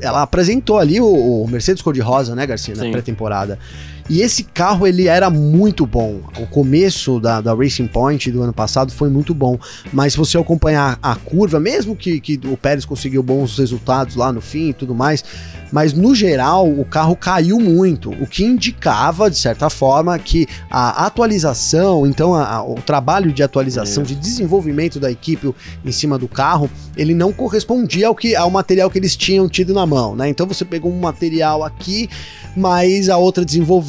[0.00, 3.58] ela apresentou ali o, o Mercedes Cor-de-Rosa, né, Garcia, na pré-temporada.
[4.08, 6.20] E esse carro ele era muito bom.
[6.38, 9.58] O começo da, da Racing Point do ano passado foi muito bom.
[9.92, 14.32] Mas se você acompanhar a curva, mesmo que, que o Pérez conseguiu bons resultados lá
[14.32, 15.24] no fim e tudo mais,
[15.72, 21.06] mas no geral o carro caiu muito, o que indicava, de certa forma, que a
[21.06, 24.06] atualização, então a, a, o trabalho de atualização, é.
[24.06, 25.52] de desenvolvimento da equipe
[25.84, 29.74] em cima do carro, ele não correspondia ao, que, ao material que eles tinham tido
[29.74, 30.28] na mão, né?
[30.28, 32.08] Então você pegou um material aqui,
[32.56, 33.44] mas a outra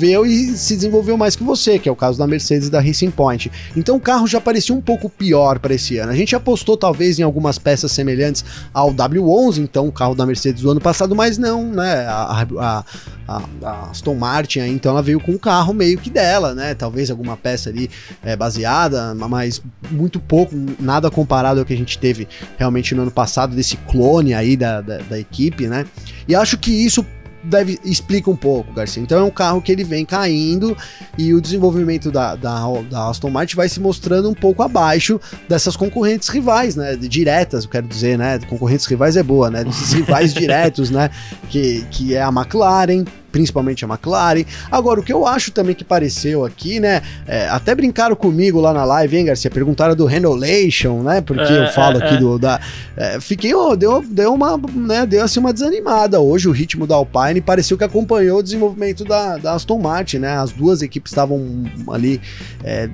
[0.07, 2.79] desenvolveu e se desenvolveu mais que você, que é o caso da Mercedes e da
[2.79, 3.51] Racing Point.
[3.75, 6.11] Então o carro já parecia um pouco pior para esse ano.
[6.11, 8.43] A gente apostou talvez em algumas peças semelhantes
[8.73, 12.05] ao W11, então o carro da Mercedes do ano passado, mas não, né?
[12.07, 12.85] A, a,
[13.27, 16.73] a, a Aston Martin, então ela veio com um carro meio que dela, né?
[16.73, 17.89] Talvez alguma peça ali
[18.23, 23.11] é, baseada, mas muito pouco, nada comparado ao que a gente teve realmente no ano
[23.11, 25.85] passado, desse clone aí da, da, da equipe, né?
[26.27, 27.05] E acho que isso
[27.47, 29.01] deve explica um pouco, Garcia.
[29.01, 30.75] Então é um carro que ele vem caindo
[31.17, 35.75] e o desenvolvimento da, da, da, Aston Martin vai se mostrando um pouco abaixo dessas
[35.75, 36.95] concorrentes rivais, né?
[36.95, 38.39] Diretas, eu quero dizer, né?
[38.47, 39.63] Concorrentes rivais é boa, né?
[39.63, 41.09] Desses rivais diretos, né?
[41.49, 43.05] Que, que é a McLaren,
[43.37, 44.43] principalmente a McLaren.
[44.71, 47.03] Agora, o que eu acho também que pareceu aqui, né?
[47.27, 49.51] É, até brincaram comigo lá na live, hein, Garcia?
[49.51, 51.21] Perguntaram do Renolation, né?
[51.21, 52.17] Porque é, eu falo é, aqui é.
[52.17, 52.39] do.
[52.39, 52.59] Da,
[52.95, 55.05] é, fiquei, oh, deu, deu uma, né?
[55.05, 56.19] Deu assim uma desanimada.
[56.19, 60.35] Hoje o ritmo da Alpine pareceu que acompanhou o desenvolvimento da, da Aston Martin, né?
[60.35, 62.19] As duas equipes estavam ali
[62.63, 62.89] é,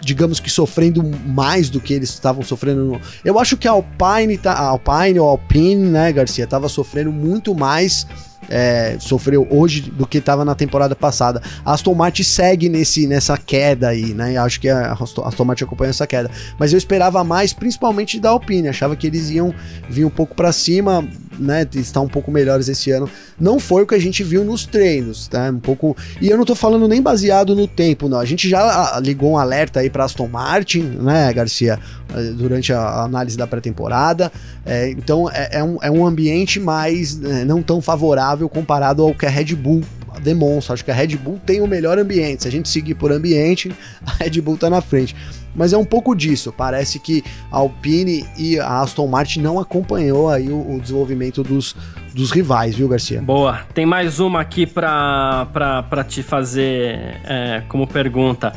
[0.00, 2.84] digamos que sofrendo mais do que eles estavam sofrendo.
[2.84, 3.00] No...
[3.24, 7.52] Eu acho que a Alpine, tá, a Alpine ou Alpine, né, Garcia, estava sofrendo muito
[7.52, 8.06] mais
[8.50, 11.40] é, sofreu hoje do que estava na temporada passada.
[11.64, 14.36] A Aston Martin segue nesse, nessa queda aí, né?
[14.36, 16.30] Acho que a Aston Martin acompanha essa queda.
[16.58, 18.68] Mas eu esperava mais, principalmente da Alpine.
[18.68, 19.54] Achava que eles iam
[19.88, 21.08] vir um pouco para cima,
[21.40, 23.08] né, estar um pouco melhores esse ano.
[23.38, 25.50] Não foi o que a gente viu nos treinos, tá?
[25.50, 25.96] Um pouco.
[26.20, 28.20] E eu não tô falando nem baseado no tempo, não.
[28.20, 31.78] A gente já ligou um alerta aí para Aston Martin, né, Garcia,
[32.14, 34.30] eh, durante a análise da pré-temporada.
[34.64, 39.14] É, então é, é, um, é um ambiente mais né, não tão favorável comparado ao
[39.14, 39.82] que a Red Bull
[40.22, 40.74] demonstra.
[40.74, 42.42] Acho que a Red Bull tem o melhor ambiente.
[42.42, 43.70] Se a gente seguir por ambiente,
[44.04, 45.14] a Red Bull tá na frente.
[45.54, 46.52] Mas é um pouco disso.
[46.56, 51.74] Parece que a Alpine e a Aston Martin não acompanhou aí o, o desenvolvimento dos,
[52.14, 53.20] dos rivais, viu, Garcia?
[53.20, 53.60] Boa.
[53.74, 58.52] Tem mais uma aqui para te fazer é, como pergunta.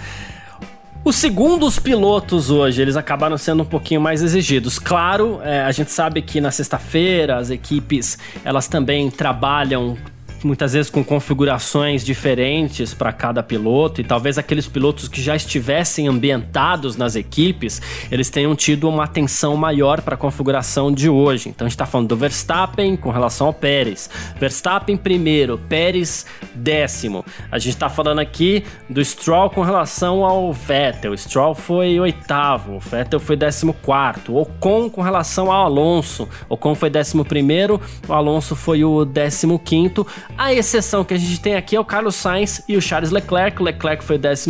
[1.05, 4.79] Os segundos pilotos hoje, eles acabaram sendo um pouquinho mais exigidos.
[4.79, 9.97] Claro, é, a gente sabe que na sexta-feira as equipes, elas também trabalham
[10.43, 16.07] muitas vezes com configurações diferentes para cada piloto e talvez aqueles pilotos que já estivessem
[16.07, 21.49] ambientados nas equipes, eles tenham tido uma atenção maior para a configuração de hoje.
[21.49, 24.09] Então a gente está falando do Verstappen com relação ao Pérez.
[24.39, 27.25] Verstappen primeiro, Pérez décimo.
[27.51, 31.17] A gente está falando aqui do Stroll com relação ao Vettel.
[31.17, 34.35] Stroll foi oitavo, Vettel foi décimo quarto.
[34.35, 36.27] Ocon com relação ao Alonso.
[36.49, 40.05] Ocon foi décimo primeiro, o Alonso foi o décimo quinto.
[40.37, 43.61] A exceção que a gente tem aqui é o Carlos Sainz e o Charles Leclerc.
[43.61, 44.49] O Leclerc foi o 12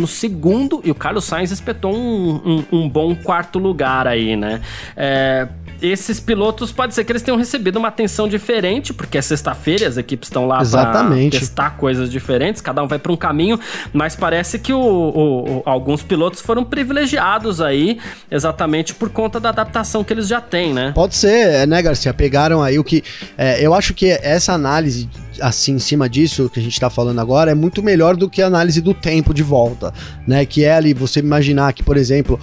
[0.84, 4.60] e o Carlos Sainz espetou um, um, um bom quarto lugar aí, né?
[4.96, 5.46] É,
[5.80, 9.96] esses pilotos pode ser que eles tenham recebido uma atenção diferente, porque é sexta-feira, as
[9.96, 13.58] equipes estão lá para testar coisas diferentes, cada um vai para um caminho,
[13.92, 17.98] mas parece que o, o, o, alguns pilotos foram privilegiados aí,
[18.30, 20.92] exatamente por conta da adaptação que eles já têm, né?
[20.94, 22.12] Pode ser, né, Garcia?
[22.14, 23.02] Pegaram aí o que.
[23.36, 25.08] É, eu acho que essa análise
[25.40, 28.42] assim em cima disso que a gente está falando agora é muito melhor do que
[28.42, 29.92] a análise do tempo de volta,
[30.26, 30.44] né?
[30.44, 32.38] Que é ali você imaginar que, por exemplo,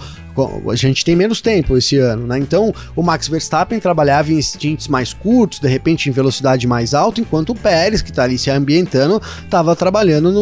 [0.70, 2.38] a gente tem menos tempo esse ano, né?
[2.38, 7.20] Então o Max Verstappen trabalhava em stints mais curtos, de repente em velocidade mais alta,
[7.20, 10.32] enquanto o Pérez, que está ali se ambientando, estava trabalhando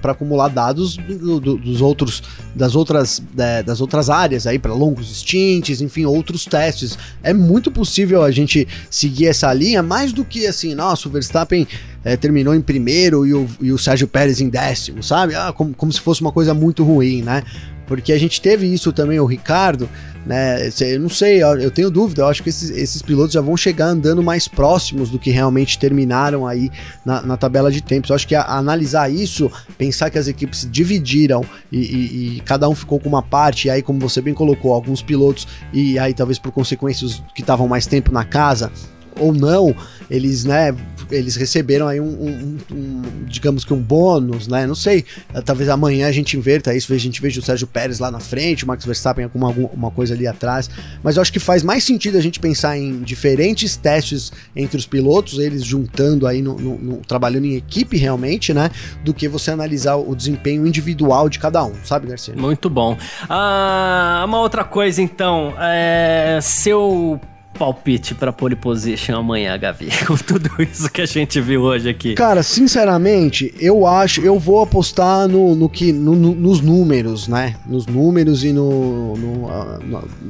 [0.00, 2.22] para acumular dados do, do, dos outros,
[2.54, 6.98] das outras, é, das outras áreas aí para longos stints, enfim, outros testes.
[7.22, 11.66] É muito possível a gente seguir essa linha, mais do que assim, nossa, o Verstappen
[12.04, 15.34] é, terminou em primeiro e o, e o Sérgio Pérez em décimo, sabe?
[15.34, 17.42] Ah, como, como se fosse uma coisa muito ruim, né?
[17.86, 19.88] Porque a gente teve isso também, o Ricardo,
[20.26, 20.70] né?
[20.80, 23.86] Eu não sei, eu tenho dúvida, eu acho que esses, esses pilotos já vão chegar
[23.86, 26.70] andando mais próximos do que realmente terminaram aí
[27.04, 28.10] na, na tabela de tempos.
[28.10, 32.68] Eu acho que a, analisar isso, pensar que as equipes dividiram e, e, e, cada
[32.68, 36.14] um ficou com uma parte, e aí, como você bem colocou, alguns pilotos, e aí
[36.14, 38.72] talvez por consequência os que estavam mais tempo na casa,
[39.18, 39.74] ou não,
[40.10, 40.74] eles, né,
[41.10, 44.66] eles receberam aí um, um, um, digamos que um bônus, né?
[44.66, 45.04] Não sei.
[45.44, 48.64] Talvez amanhã a gente inverta isso, a gente veja o Sérgio Pérez lá na frente,
[48.64, 50.68] o Max Verstappen com alguma coisa ali atrás.
[51.02, 54.86] Mas eu acho que faz mais sentido a gente pensar em diferentes testes entre os
[54.86, 58.70] pilotos, eles juntando aí, no, no, no, trabalhando em equipe realmente, né?
[59.04, 62.34] Do que você analisar o desempenho individual de cada um, sabe, Garcia?
[62.36, 62.96] Muito bom.
[63.28, 67.20] Ah, uma outra coisa então, é, seu
[67.54, 69.88] palpite para pole position amanhã, Gavi?
[70.06, 72.14] Com tudo isso que a gente viu hoje aqui.
[72.14, 77.56] Cara, sinceramente, eu acho, eu vou apostar no, no que, no, no, nos números, né?
[77.66, 79.78] Nos números e no, no, ah,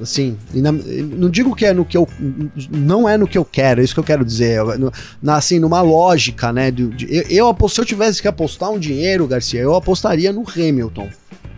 [0.02, 2.06] assim, na, não digo que é no que eu,
[2.70, 4.60] não é no que eu quero, é isso que eu quero dizer,
[5.22, 6.70] na, assim, numa lógica, né?
[6.70, 10.44] De, de, eu, eu se eu tivesse que apostar um dinheiro, Garcia, eu apostaria no
[10.48, 11.08] Hamilton.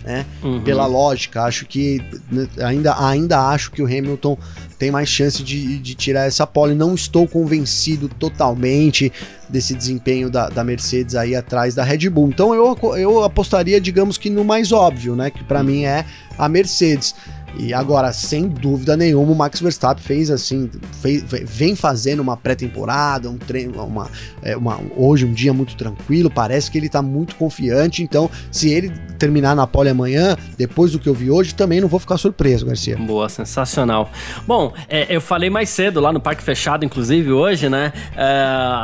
[0.06, 0.24] Né?
[0.40, 0.62] Uhum.
[0.62, 4.38] Pela lógica, acho que né, ainda, ainda acho que o Hamilton
[4.78, 6.76] tem mais chance de, de tirar essa pole.
[6.76, 9.12] Não estou convencido totalmente
[9.48, 12.28] desse desempenho da, da Mercedes aí atrás da Red Bull.
[12.28, 15.28] Então eu, eu apostaria, digamos que no mais óbvio, né?
[15.28, 16.04] Que para mim é
[16.38, 17.12] a Mercedes.
[17.58, 23.30] E agora, sem dúvida nenhuma, o Max Verstappen fez assim, fez, vem fazendo uma pré-temporada,
[23.30, 24.10] um treino, uma,
[24.42, 28.70] é, uma, hoje um dia muito tranquilo, parece que ele tá muito confiante, então se
[28.70, 32.18] ele terminar na pole amanhã, depois do que eu vi hoje, também não vou ficar
[32.18, 32.96] surpreso, Garcia.
[32.98, 34.10] Boa, sensacional.
[34.46, 37.92] Bom, é, eu falei mais cedo lá no Parque Fechado, inclusive hoje, né?
[38.14, 38.22] É,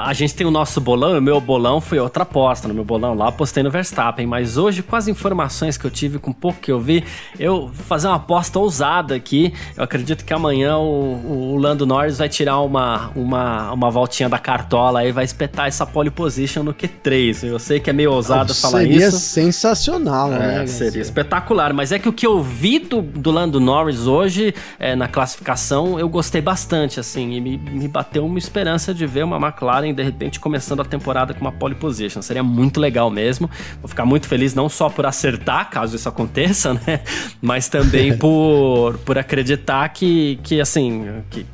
[0.04, 2.66] a gente tem o nosso bolão, e o meu bolão foi outra aposta.
[2.66, 6.18] No meu bolão lá, apostei no Verstappen, mas hoje, com as informações que eu tive,
[6.18, 7.04] com pouco que eu vi,
[7.38, 9.52] eu vou fazer uma aposta ousada aqui.
[9.76, 14.38] Eu acredito que amanhã o, o Lando Norris vai tirar uma, uma, uma voltinha da
[14.38, 17.44] cartola e vai espetar essa pole position no Q3.
[17.44, 19.18] Eu sei que é meio ousado falar seria isso.
[19.18, 20.62] Seria sensacional, né?
[20.62, 24.54] É, seria espetacular, mas é que o que eu vi do, do Lando Norris hoje
[24.78, 29.24] é, na classificação eu gostei bastante, assim, e me, me bateu uma esperança de ver
[29.24, 32.22] uma McLaren de repente começando a temporada com uma pole position.
[32.22, 33.50] Seria muito legal mesmo.
[33.80, 37.00] Vou ficar muito feliz não só por acertar, caso isso aconteça, né?
[37.40, 41.46] Mas também por por, por acreditar que, que assim, que,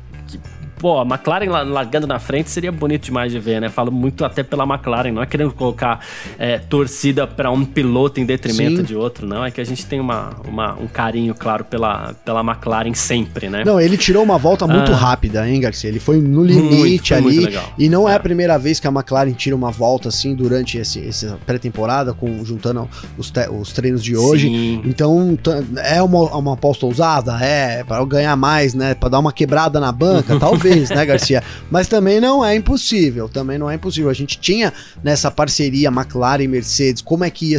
[0.79, 3.69] pô, a McLaren largando na frente seria bonito demais de ver, né?
[3.69, 5.99] Falo muito até pela McLaren, não é querendo colocar
[6.37, 8.83] é, torcida para um piloto em detrimento Sim.
[8.83, 9.45] de outro, não.
[9.45, 13.63] É que a gente tem uma, uma, um carinho, claro, pela, pela McLaren sempre, né?
[13.65, 14.95] Não, ele tirou uma volta muito ah.
[14.95, 15.89] rápida, hein, Garcia?
[15.89, 17.59] Ele foi no limite muito, ali.
[17.77, 18.13] E não é.
[18.13, 18.15] é.
[18.15, 22.87] a primeira vez que a McLaren tira uma volta assim durante esse, essa pré-temporada, juntando
[23.17, 24.47] os, os treinos de hoje.
[24.47, 24.81] Sim.
[24.85, 25.37] Então,
[25.83, 27.37] é uma, uma aposta ousada?
[27.43, 28.93] É, para ganhar mais, né?
[28.93, 31.43] Para dar uma quebrada na banca, talvez, né, Garcia?
[31.69, 33.29] Mas também não é impossível.
[33.29, 34.09] Também não é impossível.
[34.09, 37.57] A gente tinha nessa parceria McLaren e Mercedes, como é que ia,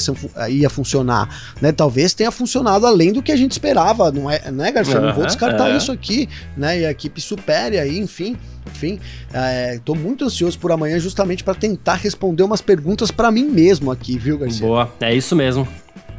[0.49, 1.29] ia funcionar?
[1.61, 1.73] Né?
[1.73, 5.01] Talvez tenha funcionado além do que a gente esperava, não é, né, Garcia?
[5.01, 5.77] Não vou descartar é.
[5.77, 6.81] isso aqui, né?
[6.81, 8.37] E a equipe supere aí, enfim.
[8.73, 9.01] Enfim,
[9.75, 13.91] estou é, muito ansioso por amanhã justamente para tentar responder umas perguntas para mim mesmo
[13.91, 14.67] aqui, viu, Garcia?
[14.67, 15.67] Boa, é isso mesmo.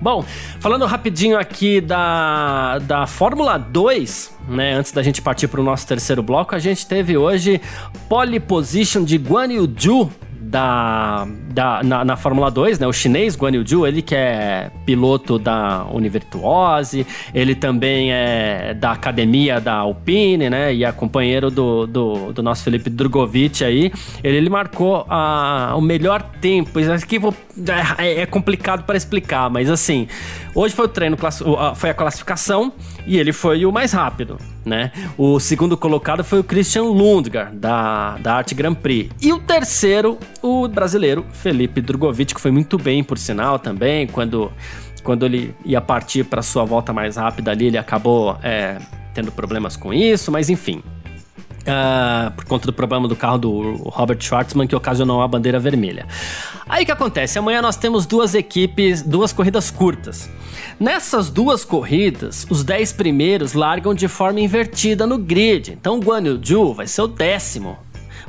[0.01, 0.25] Bom,
[0.59, 5.85] falando rapidinho aqui da, da Fórmula 2, né, antes da gente partir para o nosso
[5.85, 7.61] terceiro bloco, a gente teve hoje
[8.09, 10.11] pole position de Guan Yu Zhu
[10.51, 12.85] da, da, na, na, Fórmula 2, né?
[12.85, 18.91] O chinês Guan Yu Zhu, ele que é piloto da Univirtuose, ele também é da
[18.91, 20.73] academia da Alpine, né?
[20.73, 23.93] E é companheiro do, do, do nosso Felipe Drogovic aí.
[24.21, 26.81] Ele, ele marcou a, o melhor tempo.
[26.81, 27.33] Isso aqui vou,
[27.97, 30.05] é, é complicado para explicar, mas assim,
[30.53, 31.17] hoje foi o treino,
[31.75, 32.73] foi a classificação
[33.05, 34.91] e ele foi o mais rápido né?
[35.17, 39.09] O segundo colocado foi o Christian Lundgaard, da, da Arte Grand Prix.
[39.21, 44.51] E o terceiro, o brasileiro Felipe Drogovic, que foi muito bem, por sinal, também, quando,
[45.03, 48.77] quando ele ia partir para sua volta mais rápida ali, ele acabou é,
[49.13, 50.81] tendo problemas com isso, mas enfim.
[51.61, 56.07] Uh, por conta do problema do carro do Robert Schwartzman que ocasionou a bandeira vermelha.
[56.67, 57.37] Aí que acontece?
[57.37, 60.27] Amanhã nós temos duas equipes, duas corridas curtas.
[60.79, 65.73] Nessas duas corridas, os 10 primeiros largam de forma invertida no grid.
[65.73, 67.77] Então o Guan Yu Zhu vai ser o décimo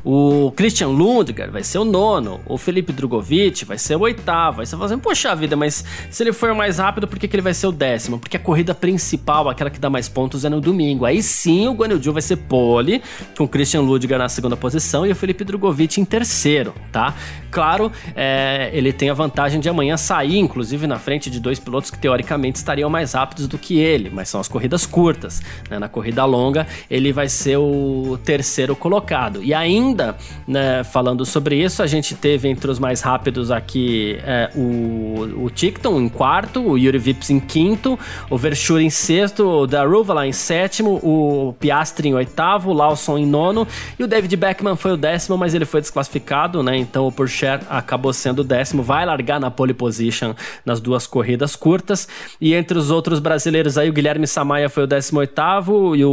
[0.04, 2.40] o Christian Lundgaard vai ser o nono.
[2.46, 4.60] O Felipe Drogovic vai ser o oitavo.
[4.60, 7.36] Aí você fala assim, poxa vida, mas se ele for mais rápido, por que, que
[7.36, 8.18] ele vai ser o décimo?
[8.18, 11.04] Porque a corrida principal, aquela que dá mais pontos, é no domingo.
[11.04, 13.02] Aí sim o Guanyu vai ser pole,
[13.36, 17.14] com o Christian Lundgaard na segunda posição e o Felipe Drogovic em terceiro, tá?
[17.50, 21.90] Claro, é, ele tem a vantagem de amanhã sair, inclusive, na frente de dois pilotos
[21.90, 25.42] que teoricamente estariam mais rápidos do que ele, mas são as corridas curtas.
[25.70, 25.78] Né?
[25.78, 29.42] Na corrida longa, ele vai ser o terceiro colocado.
[29.42, 34.18] E ainda ainda, né, falando sobre isso, a gente teve entre os mais rápidos aqui
[34.24, 37.98] é, o, o Ticton em quarto, o Yuri Vips em quinto,
[38.30, 43.26] o Verschur em sexto, o Daruvala em sétimo, o Piastri em oitavo, o Lawson em
[43.26, 46.76] nono e o David Beckman foi o décimo, mas ele foi desclassificado, né?
[46.76, 51.54] Então o Pourchaire acabou sendo o décimo, vai largar na pole position nas duas corridas
[51.54, 52.08] curtas.
[52.40, 56.10] E entre os outros brasileiros aí, o Guilherme Samaia foi o décimo oitavo e o,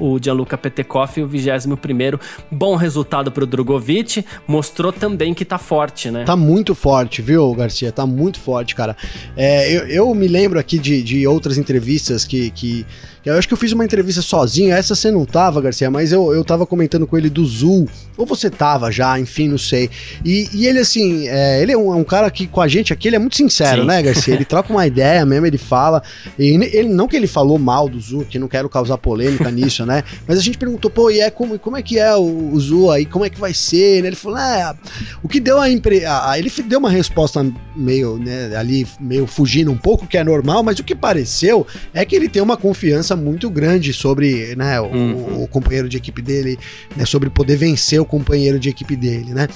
[0.00, 2.20] o Gianluca Petekoff o vigésimo primeiro.
[2.50, 6.24] Bom resultado resultado pro Drogovic, mostrou também que tá forte, né?
[6.24, 7.92] Tá muito forte, viu, Garcia?
[7.92, 8.96] Tá muito forte, cara.
[9.36, 12.84] É, eu, eu me lembro aqui de, de outras entrevistas que, que
[13.26, 16.32] eu acho que eu fiz uma entrevista sozinho, essa você não tava, Garcia, mas eu,
[16.32, 19.90] eu tava comentando com ele do Zul, ou você tava já, enfim, não sei.
[20.24, 22.92] E, e ele, assim, é, ele é um, é um, cara que com a gente
[22.92, 23.88] aqui, ele é muito sincero, Sim.
[23.88, 24.32] né, Garcia?
[24.32, 26.04] Ele troca uma ideia mesmo, ele fala.
[26.38, 29.84] E ele, não que ele falou mal do Zul, que não quero causar polêmica nisso,
[29.84, 30.04] né?
[30.26, 32.92] Mas a gente perguntou, pô, e é como, como é que é o, o Zul
[32.92, 34.04] aí, como é que vai ser?
[34.04, 34.72] Ele falou, é,
[35.20, 36.04] o que deu a, impre...
[36.38, 40.78] Ele deu uma resposta meio, né, ali, meio fugindo um pouco, que é normal, mas
[40.78, 45.42] o que pareceu é que ele tem uma confiança muito grande sobre né, o, uhum.
[45.42, 46.58] o, companheiro de equipe dele,
[46.96, 49.48] né, sobre poder vencer o companheiro de equipe dele, né?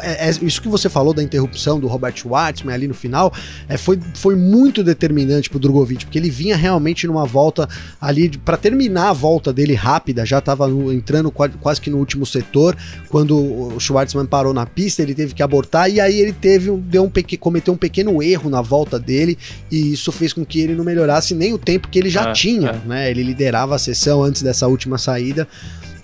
[0.00, 3.32] É, é, isso que você falou da interrupção do Robert Schwartzman ali no final
[3.68, 7.68] é, foi, foi muito determinante pro Drogovic, porque ele vinha realmente numa volta
[8.00, 12.26] ali para terminar a volta dele rápida, já estava entrando quase, quase, que no último
[12.26, 12.76] setor,
[13.08, 17.04] quando o Schwartzman parou na pista, ele teve que abortar e aí ele teve deu
[17.04, 19.38] um cometeu um pequeno erro na volta dele
[19.70, 22.32] e isso fez com que ele não melhorasse nem o tempo que ele já é,
[22.32, 22.88] tinha, é.
[22.88, 23.10] né?
[23.10, 25.48] Ele liderava a sessão antes dessa última saída,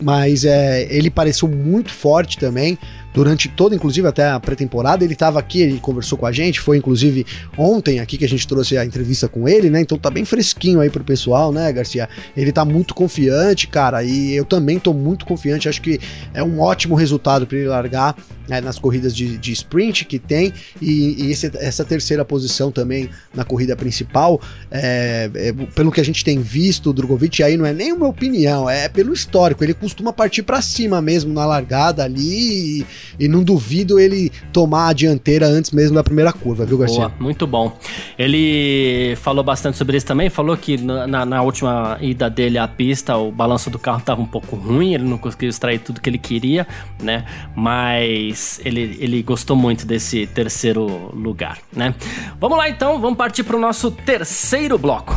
[0.00, 2.78] mas é, ele pareceu muito forte também
[3.14, 5.04] durante toda, inclusive até a pré-temporada.
[5.04, 7.24] Ele estava aqui, ele conversou com a gente, foi inclusive
[7.56, 9.80] ontem aqui que a gente trouxe a entrevista com ele, né?
[9.80, 12.08] Então tá bem fresquinho aí pro pessoal, né, Garcia?
[12.36, 15.68] Ele tá muito confiante, cara, e eu também tô muito confiante.
[15.68, 16.00] Acho que
[16.34, 18.16] é um ótimo resultado para ele largar
[18.48, 23.08] né, nas corridas de, de, sprint que tem e, e esse, essa terceira posição também
[23.34, 24.40] na corrida principal.
[24.70, 28.08] É, é, pelo que a gente tem visto, o Drogovic aí não é nem uma
[28.08, 29.62] opinião, é pelo histórico.
[29.62, 32.80] Ele costuma partir para cima mesmo na largada ali.
[32.80, 32.86] E,
[33.18, 37.08] e não duvido ele tomar a dianteira antes mesmo da primeira curva, viu, Garcia?
[37.08, 37.76] Boa, muito bom.
[38.18, 43.16] Ele falou bastante sobre isso também, falou que na, na última ida dele à pista,
[43.16, 46.18] o balanço do carro estava um pouco ruim, ele não conseguiu extrair tudo que ele
[46.18, 46.66] queria,
[47.02, 47.24] né?
[47.54, 51.94] Mas ele, ele gostou muito desse terceiro lugar, né?
[52.40, 55.14] Vamos lá então, vamos partir para o nosso terceiro bloco.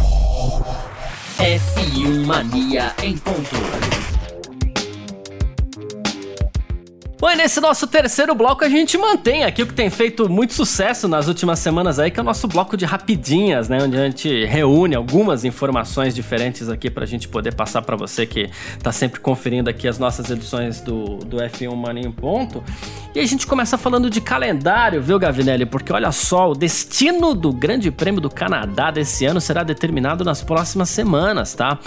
[1.38, 4.17] F1 Mania em ponto.
[7.20, 10.54] Bom, e nesse nosso terceiro bloco a gente mantém aqui o que tem feito muito
[10.54, 13.80] sucesso nas últimas semanas aí, que é o nosso bloco de rapidinhas, né?
[13.82, 18.52] Onde a gente reúne algumas informações diferentes aqui pra gente poder passar para você que
[18.84, 22.64] tá sempre conferindo aqui as nossas edições do, do F1 Money em Ponto.
[23.16, 25.66] E a gente começa falando de calendário, viu, Gavinelli?
[25.66, 30.44] Porque olha só, o destino do Grande Prêmio do Canadá desse ano será determinado nas
[30.44, 31.80] próximas semanas, tá?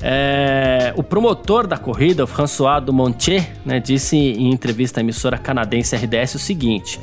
[0.00, 5.38] É, o promotor da corrida, o François Dumontier, né, disse em entrevista entrevista à emissora
[5.38, 6.98] canadense RDS o seguinte.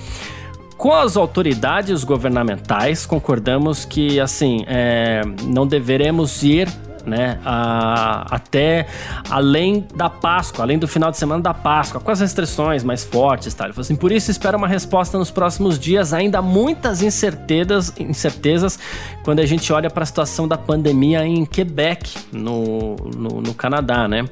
[0.76, 6.68] Com as autoridades governamentais, concordamos que, assim, é, não deveremos ir
[7.06, 7.40] né?
[7.44, 8.86] A, até
[9.30, 13.54] além da Páscoa, além do final de semana da Páscoa, com as restrições mais fortes,
[13.54, 13.64] tá?
[13.64, 18.78] Ele falou assim, por isso espera uma resposta nos próximos dias, ainda muitas incertezas, incertezas
[19.24, 24.08] quando a gente olha para a situação da pandemia em Quebec, no, no, no Canadá,
[24.08, 24.26] né?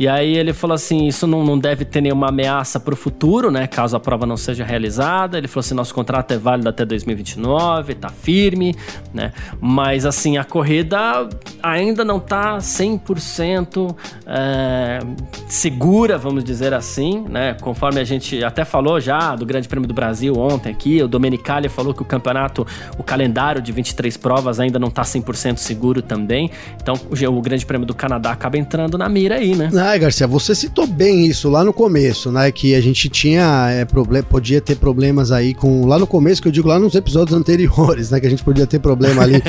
[0.00, 3.50] E aí ele falou assim: isso não, não deve ter nenhuma ameaça para o futuro,
[3.50, 3.66] né?
[3.66, 5.36] Caso a prova não seja realizada.
[5.36, 8.74] Ele falou assim: nosso contrato é válido até 2029, tá firme,
[9.12, 9.30] né?
[9.60, 11.28] Mas assim, a corrida
[11.62, 13.94] ainda não tá 100%
[14.26, 15.00] é,
[15.46, 17.54] segura, vamos dizer assim, né?
[17.60, 21.68] Conforme a gente até falou já do Grande Prêmio do Brasil ontem aqui, o Domenicali
[21.68, 26.50] falou que o campeonato, o calendário de 23 provas ainda não tá 100% seguro também.
[26.80, 29.68] Então o, o Grande Prêmio do Canadá acaba entrando na mira aí, né?
[29.89, 32.50] Ah, Garcia, você citou bem isso lá no começo, né?
[32.50, 35.86] Que a gente tinha é, problema, podia ter problemas aí com.
[35.86, 38.20] Lá no começo, que eu digo lá nos episódios anteriores, né?
[38.20, 39.42] Que a gente podia ter problema ali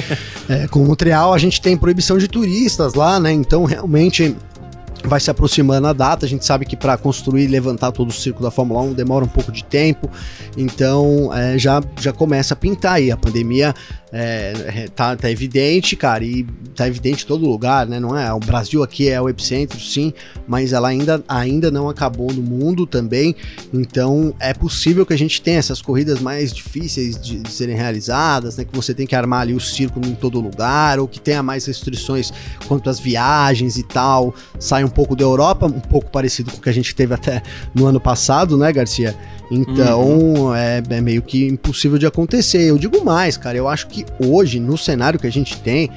[0.50, 1.34] é, com Montreal.
[1.34, 3.32] A gente tem proibição de turistas lá, né?
[3.32, 4.36] Então realmente
[5.04, 6.26] vai se aproximando a data.
[6.26, 9.26] A gente sabe que para construir e levantar todo o círculo da Fórmula 1 demora
[9.26, 10.10] um pouco de tempo,
[10.58, 13.12] então é, já, já começa a pintar aí.
[13.12, 13.74] A pandemia
[14.14, 14.54] é,
[14.84, 16.46] é, tá, tá evidente, cara, e
[16.76, 18.00] tá evidente em todo lugar, né?
[18.00, 18.32] Não é?
[18.34, 20.14] O Brasil aqui é o epicentro, sim,
[20.46, 23.36] mas ela ainda, ainda não acabou no mundo também.
[23.74, 28.58] Então é possível que a gente tenha essas corridas mais difíceis de, de serem realizadas,
[28.58, 28.66] né?
[28.66, 31.66] Que você tem que armar ali o círculo em todo lugar, ou que tenha mais
[31.66, 32.34] restrições
[32.68, 34.36] quanto às viagens e tal.
[34.60, 37.42] Sai um pouco da Europa, um pouco parecido com o que a gente teve até
[37.74, 39.16] no ano passado, né, Garcia?
[39.52, 40.56] Então uhum.
[40.56, 42.62] é, é, meio que impossível de acontecer.
[42.62, 45.90] Eu digo mais, cara, eu acho que hoje, no cenário que a gente tem,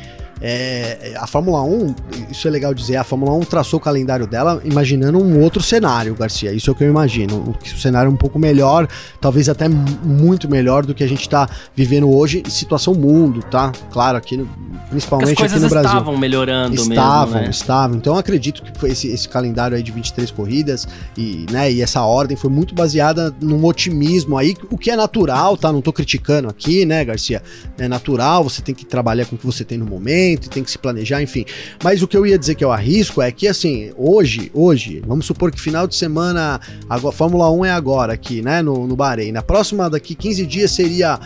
[0.46, 1.94] é, a Fórmula 1,
[2.30, 6.14] isso é legal dizer, a Fórmula 1 traçou o calendário dela imaginando um outro cenário,
[6.14, 6.52] Garcia.
[6.52, 7.34] Isso é o que eu imagino.
[7.48, 8.86] Um, cenário um pouco melhor,
[9.22, 13.72] talvez até muito melhor do que a gente está vivendo hoje, situação mundo, tá?
[13.90, 14.46] Claro, aqui no,
[14.90, 15.90] principalmente aqui no Brasil.
[15.90, 17.50] estavam melhorando estavam, mesmo, né?
[17.50, 20.86] Estavam, Então eu acredito que foi esse, esse calendário aí de 23 corridas
[21.16, 25.56] e, né, e essa ordem foi muito baseada num otimismo aí, o que é natural,
[25.56, 25.72] tá?
[25.72, 27.42] Não tô criticando aqui, né, Garcia?
[27.78, 30.62] É natural, você tem que trabalhar com o que você tem no momento momento, tem
[30.62, 31.44] que se planejar, enfim.
[31.82, 35.26] Mas o que eu ia dizer que eu arrisco é que, assim, hoje, hoje, vamos
[35.26, 39.32] supor que final de semana, a Fórmula 1 é agora aqui, né, no, no Bahrein.
[39.32, 41.18] Na próxima, daqui 15 dias, seria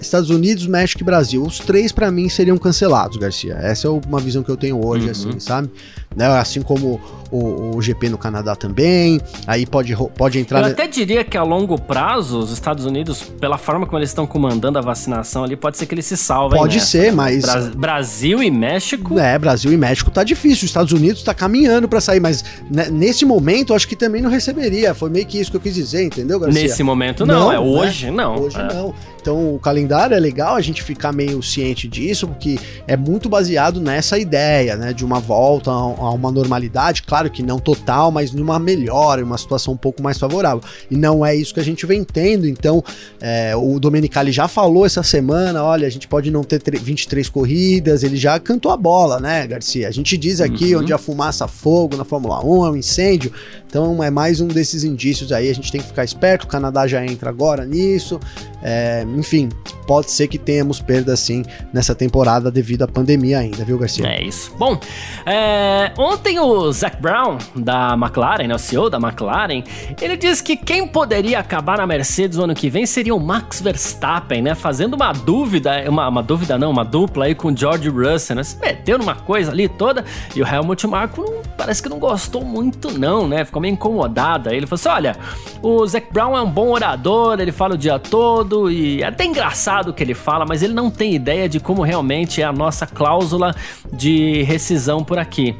[0.00, 1.42] Estados Unidos, México e Brasil.
[1.42, 3.54] Os três, para mim, seriam cancelados, Garcia.
[3.54, 5.10] Essa é uma visão que eu tenho hoje, uhum.
[5.10, 5.70] assim, sabe?
[6.14, 6.26] Né?
[6.26, 9.20] Assim como o, o, GP no Canadá também.
[9.46, 10.60] Aí pode, pode entrar.
[10.60, 14.26] Eu até diria que a longo prazo, os Estados Unidos, pela forma como eles estão
[14.26, 16.58] comandando a vacinação ali, pode ser que eles se salvem.
[16.58, 16.86] Pode nessa.
[16.86, 17.44] ser, mas.
[17.74, 19.18] Bra Brasil e México.
[19.18, 20.64] É, Brasil e México tá difícil.
[20.64, 24.30] Os Estados Unidos tá caminhando para sair, mas né, nesse momento acho que também não
[24.30, 24.94] receberia.
[24.94, 26.62] Foi meio que isso que eu quis dizer, entendeu, Garcia?
[26.62, 27.60] Nesse momento não, não é né?
[27.60, 28.12] hoje né?
[28.12, 28.40] não.
[28.40, 28.74] Hoje é.
[28.74, 28.94] não.
[29.22, 32.58] Então o calendário é legal a gente ficar meio ciente disso, porque
[32.88, 37.60] é muito baseado nessa ideia, né, de uma volta a uma normalidade, claro que não
[37.60, 40.60] total, mas numa melhora, uma situação um pouco mais favorável.
[40.90, 42.48] E não é isso que a gente vem tendo.
[42.48, 42.82] Então,
[43.20, 48.02] é, o Domenicali já falou essa semana: olha, a gente pode não ter 23 corridas,
[48.02, 49.86] ele já cantou a bola, né, Garcia?
[49.86, 50.82] A gente diz aqui uhum.
[50.82, 53.32] onde a fumaça fogo na Fórmula 1 é um incêndio.
[53.66, 55.48] Então, é mais um desses indícios aí.
[55.48, 56.44] A gente tem que ficar esperto.
[56.44, 58.20] O Canadá já entra agora nisso.
[58.62, 59.48] É, enfim,
[59.86, 64.06] pode ser que tenhamos perda sim nessa temporada devido à pandemia ainda, viu, Garcia?
[64.06, 64.54] É isso.
[64.56, 64.78] Bom,
[65.26, 69.64] é, ontem o Zac Brown, da McLaren, né, o CEO da McLaren,
[70.00, 73.60] ele disse que quem poderia acabar na Mercedes no ano que vem seria o Max
[73.60, 74.54] Verstappen, né?
[74.54, 78.44] Fazendo uma dúvida, uma, uma dúvida não, uma dupla aí com o George Russell, né?
[78.44, 80.04] Se meteu numa coisa ali toda
[80.34, 83.44] e o Helmut Marko não, parece que não gostou muito não, né?
[83.44, 84.48] Ficou meio incomodado.
[84.48, 85.16] Aí ele falou assim, olha,
[85.60, 89.24] o Zac Brown é um bom orador, ele fala o dia todo e é até
[89.24, 92.52] engraçado o que ele fala, mas ele não tem ideia de como realmente é a
[92.52, 93.54] nossa cláusula
[93.92, 95.56] de rescisão por aqui.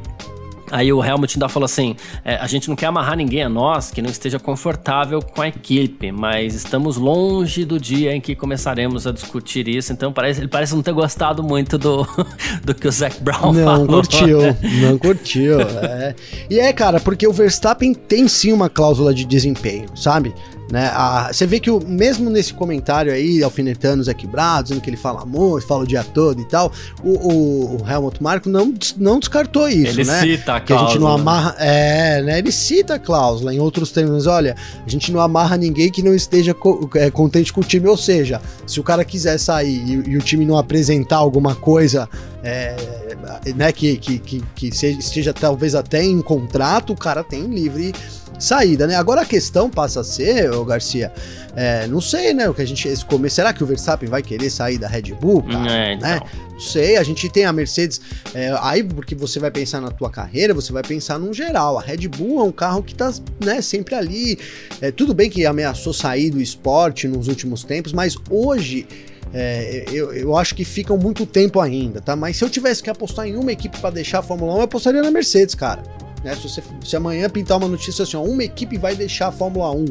[0.73, 3.91] Aí o Helmut ainda falou assim: é, a gente não quer amarrar ninguém a nós
[3.91, 9.05] que não esteja confortável com a equipe, mas estamos longe do dia em que começaremos
[9.05, 9.93] a discutir isso.
[9.93, 12.07] Então parece, ele parece não ter gostado muito do,
[12.65, 13.85] do que o Zac Brown não falou.
[13.85, 14.39] Não curtiu,
[14.81, 15.61] não curtiu.
[15.61, 16.15] É.
[16.49, 20.33] E é, cara, porque o Verstappen tem sim uma cláusula de desempenho, sabe?
[20.73, 20.89] Né?
[20.91, 24.89] A, você vê que o, mesmo nesse comentário aí, alfinetando o Zé Quebrado, dizendo que
[24.89, 26.71] ele fala amor, fala o dia todo e tal,
[27.03, 30.19] o, o, o Helmut Marko não, não descartou isso, ele né?
[30.19, 31.21] cita a que a gente não cláusula.
[31.21, 31.55] amarra.
[31.59, 32.39] É, né?
[32.39, 34.25] Ele cita a cláusula em outros termos.
[34.25, 37.87] Olha, a gente não amarra ninguém que não esteja co- é, contente com o time.
[37.87, 42.09] Ou seja, se o cara quiser sair e, e o time não apresentar alguma coisa.
[42.43, 43.12] é,
[43.55, 47.93] né, que, que, que, que esteja talvez até em contrato, o cara tem livre
[48.39, 48.95] saída, né?
[48.95, 51.11] Agora a questão passa a ser, ô Garcia,
[51.55, 54.21] é, não sei, né, o que a gente esse começo, será que o Verstappen vai
[54.21, 55.71] querer sair da Red Bull, cara?
[55.71, 56.09] É, então.
[56.09, 56.21] né?
[56.51, 58.01] Não sei, a gente tem a Mercedes,
[58.33, 61.77] é, aí porque você vai pensar na tua carreira, você vai pensar num geral.
[61.77, 63.11] A Red Bull é um carro que tá,
[63.43, 64.37] né, sempre ali.
[64.81, 68.87] É, tudo bem que ameaçou sair do esporte nos últimos tempos, mas hoje
[69.33, 72.15] é, eu, eu acho que ficam muito tempo ainda, tá?
[72.15, 74.61] Mas se eu tivesse que apostar em uma equipe para deixar a Fórmula 1, eu
[74.63, 75.81] apostaria na Mercedes, cara.
[76.23, 76.35] Né?
[76.35, 79.71] Se, você, se amanhã pintar uma notícia assim, ó, uma equipe vai deixar a Fórmula
[79.71, 79.85] 1,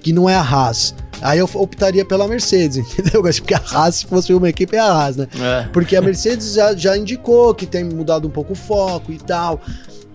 [0.00, 3.22] que não é a Haas, aí eu optaria pela Mercedes, entendeu?
[3.22, 5.28] Porque a Haas, se fosse uma equipe, é a Haas, né?
[5.40, 5.68] É.
[5.72, 9.60] Porque a Mercedes já, já indicou que tem mudado um pouco o foco e tal.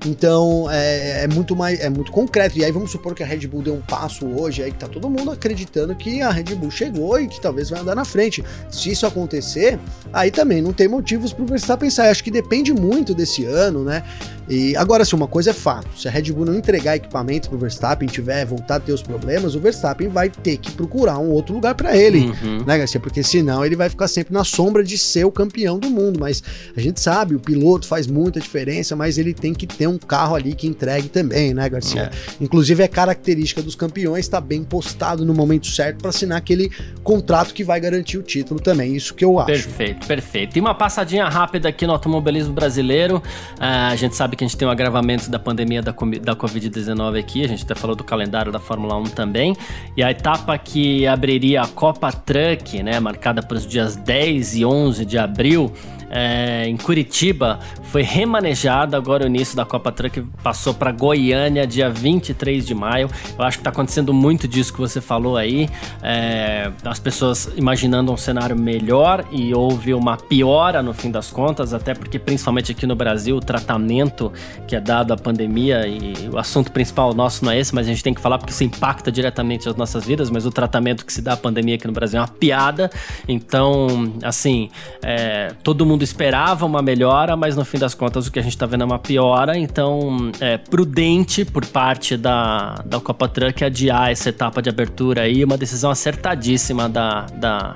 [0.05, 2.57] Então é, é muito mais é muito concreto.
[2.57, 4.87] E aí vamos supor que a Red Bull deu um passo hoje, aí que tá
[4.87, 8.43] todo mundo acreditando que a Red Bull chegou e que talvez vai andar na frente.
[8.69, 9.79] Se isso acontecer,
[10.11, 12.09] aí também não tem motivos pro Verstappen sair.
[12.09, 14.03] Acho que depende muito desse ano, né?
[14.49, 17.57] E agora, se uma coisa é fato, se a Red Bull não entregar equipamento pro
[17.57, 21.53] Verstappen, tiver voltar a ter os problemas, o Verstappen vai ter que procurar um outro
[21.53, 22.63] lugar para ele Uhum.
[22.65, 22.99] né, Garcia?
[22.99, 26.19] Porque senão ele vai ficar sempre na sombra de ser o campeão do mundo.
[26.19, 26.43] Mas
[26.75, 30.35] a gente sabe, o piloto faz muita diferença, mas ele tem que ter um carro
[30.35, 32.11] ali que entregue também, né, Garcia?
[32.39, 36.71] Inclusive é característica dos campeões estar bem postado no momento certo para assinar aquele
[37.03, 38.95] contrato que vai garantir o título também.
[38.95, 39.47] Isso que eu acho.
[39.47, 40.57] Perfeito, perfeito.
[40.57, 43.21] E uma passadinha rápida aqui no automobilismo brasileiro.
[43.59, 47.19] Ah, a gente sabe que a gente tem um agravamento da pandemia da, da Covid-19
[47.19, 47.43] aqui.
[47.43, 49.55] A gente até falou do calendário da Fórmula 1 também.
[49.95, 54.65] E a etapa que abriria a Copa Truck, né, marcada para os dias 10 e
[54.65, 55.71] 11 de abril,
[56.15, 58.95] é, em Curitiba, foi remanejada.
[58.95, 63.09] Agora o início da Copa Truck passou para Goiânia, dia 23 de maio.
[63.37, 65.67] Eu acho que está acontecendo muito disso que você falou aí.
[66.03, 71.73] É, as pessoas imaginando um cenário melhor e houve uma piora no fim das contas,
[71.73, 74.31] até porque, principalmente aqui no Brasil, o tratamento
[74.67, 77.89] que é dado à pandemia e o assunto principal nosso não é esse, mas a
[77.89, 80.29] gente tem que falar porque isso impacta diretamente as nossas vidas.
[80.29, 82.91] Mas o tratamento que se dá à pandemia aqui no Brasil é uma piada.
[83.27, 84.69] Então, assim,
[85.01, 88.57] é, todo mundo esperava uma melhora, mas no fim das contas o que a gente
[88.57, 89.57] tá vendo é uma piora.
[89.57, 95.43] Então, é prudente por parte da, da Copa Truck adiar essa etapa de abertura aí,
[95.43, 97.73] uma decisão acertadíssima da, da,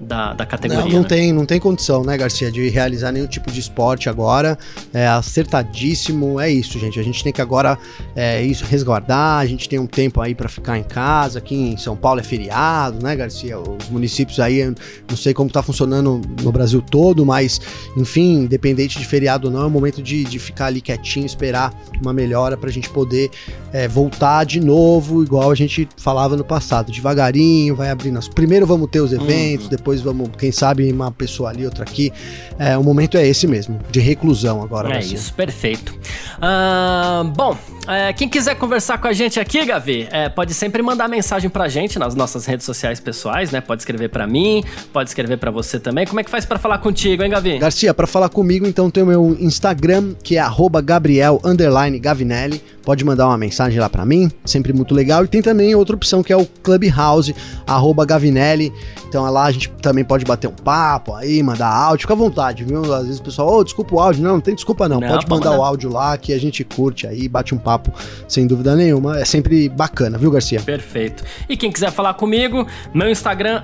[0.00, 0.84] da, da categoria.
[0.84, 1.08] Não, não né?
[1.08, 4.58] tem, não tem condição, né, Garcia, de realizar nenhum tipo de esporte agora.
[4.92, 6.98] É acertadíssimo, é isso, gente.
[6.98, 7.78] A gente tem que agora
[8.14, 9.40] é, isso resguardar.
[9.40, 11.38] A gente tem um tempo aí para ficar em casa.
[11.38, 13.58] Aqui em São Paulo é feriado, né, Garcia?
[13.58, 14.64] Os municípios aí,
[15.08, 17.60] não sei como tá funcionando no Brasil todo, mas
[17.96, 21.72] enfim, independente de feriado ou não, é o momento de, de ficar ali quietinho, esperar
[22.00, 23.30] uma melhora pra gente poder
[23.72, 28.18] é, voltar de novo, igual a gente falava no passado, devagarinho, vai abrindo.
[28.18, 28.28] As...
[28.28, 32.12] Primeiro vamos ter os eventos, depois vamos, quem sabe, uma pessoa ali, outra aqui.
[32.58, 34.88] É, o momento é esse mesmo, de reclusão agora.
[34.88, 35.16] É Garcia.
[35.16, 35.94] isso, perfeito.
[36.40, 37.56] Ah, bom,
[37.88, 41.68] é, quem quiser conversar com a gente aqui, Gavi, é, pode sempre mandar mensagem pra
[41.68, 43.60] gente nas nossas redes sociais pessoais, né?
[43.60, 46.06] Pode escrever pra mim, pode escrever pra você também.
[46.06, 47.58] Como é que faz pra falar contigo, hein, Gavi?
[47.58, 52.62] Garcia, para falar comigo, então tem o meu Instagram, que é arroba Gabriel underline Gavinelli.
[52.82, 55.24] Pode mandar uma mensagem lá para mim, sempre muito legal.
[55.24, 57.34] E tem também outra opção que é o Clubhouse,
[57.66, 58.72] arroba Gavinelli.
[59.08, 62.64] Então lá a gente também pode bater um papo aí, mandar áudio, fica à vontade,
[62.64, 62.94] viu?
[62.94, 64.22] Às vezes o pessoal, ô, desculpa o áudio.
[64.22, 65.00] Não, não tem desculpa não.
[65.00, 65.62] Não, pode pode mandar mandar.
[65.62, 67.92] o áudio lá que a gente curte aí, bate um papo papo,
[68.26, 69.18] sem dúvida nenhuma.
[69.18, 70.60] É sempre bacana, viu, Garcia?
[70.60, 71.22] Perfeito.
[71.48, 73.62] E quem quiser falar comigo, meu Instagram,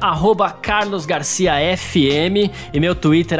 [0.60, 3.38] carlosgarciafm e meu Twitter,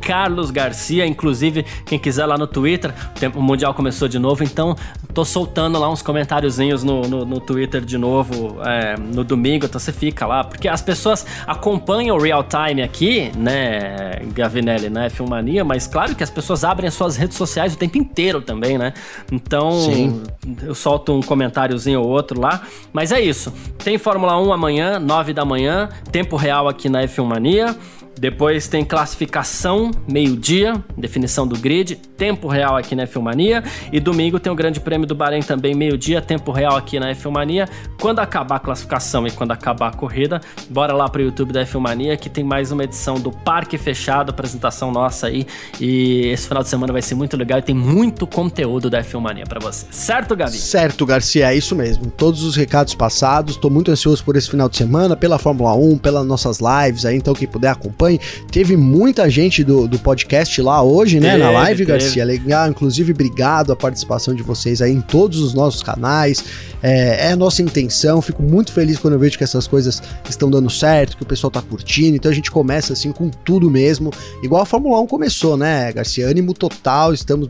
[0.00, 1.06] carlosgarcia.
[1.06, 4.76] Inclusive, quem quiser lá no Twitter, o tempo mundial começou de novo, então
[5.12, 9.78] tô soltando lá uns comentáriozinhos no, no, no Twitter de novo é, no domingo, então
[9.78, 15.64] você fica lá, porque as pessoas acompanham o real time aqui, né, Gavinelli, né, Filmania,
[15.64, 18.94] mas claro que as pessoas abrem as suas redes sociais o tempo inteiro também, né?
[19.30, 20.22] Então, Sim.
[20.62, 22.62] eu solto um comentáriozinho ou outro lá,
[22.92, 23.52] mas é isso.
[23.82, 27.76] Tem Fórmula 1 amanhã, 9 da manhã, tempo real aqui na F1 Mania.
[28.18, 33.64] Depois tem classificação, meio-dia, definição do grid, tempo real aqui na Filmania.
[33.90, 37.68] E domingo tem o Grande Prêmio do Bahrein também, meio-dia, tempo real aqui na Filmania.
[38.00, 40.40] Quando acabar a classificação e quando acabar a corrida,
[40.70, 44.92] bora lá pro YouTube da Filmania que tem mais uma edição do Parque Fechado, apresentação
[44.92, 45.46] nossa aí.
[45.80, 49.44] E esse final de semana vai ser muito legal e tem muito conteúdo da Filmania
[49.46, 49.86] para você.
[49.90, 50.52] Certo, Gabi?
[50.52, 52.10] Certo, Garcia, é isso mesmo.
[52.10, 55.98] Todos os recados passados, tô muito ansioso por esse final de semana, pela Fórmula 1,
[55.98, 58.20] pelas nossas lives aí, então quem puder acompanhar acompanhe.
[58.50, 61.32] Teve muita gente do, do podcast lá hoje, né?
[61.32, 61.92] Teve, na live, teve.
[61.92, 62.24] Garcia.
[62.24, 62.68] Legal.
[62.68, 66.44] Inclusive, obrigado a participação de vocês aí em todos os nossos canais.
[66.82, 68.20] É, é, a nossa intenção.
[68.20, 71.50] Fico muito feliz quando eu vejo que essas coisas estão dando certo, que o pessoal
[71.50, 72.16] tá curtindo.
[72.16, 74.10] Então a gente começa assim com tudo mesmo.
[74.42, 76.26] Igual a Fórmula 1 começou, né, Garcia?
[76.26, 77.14] Ânimo total.
[77.14, 77.48] Estamos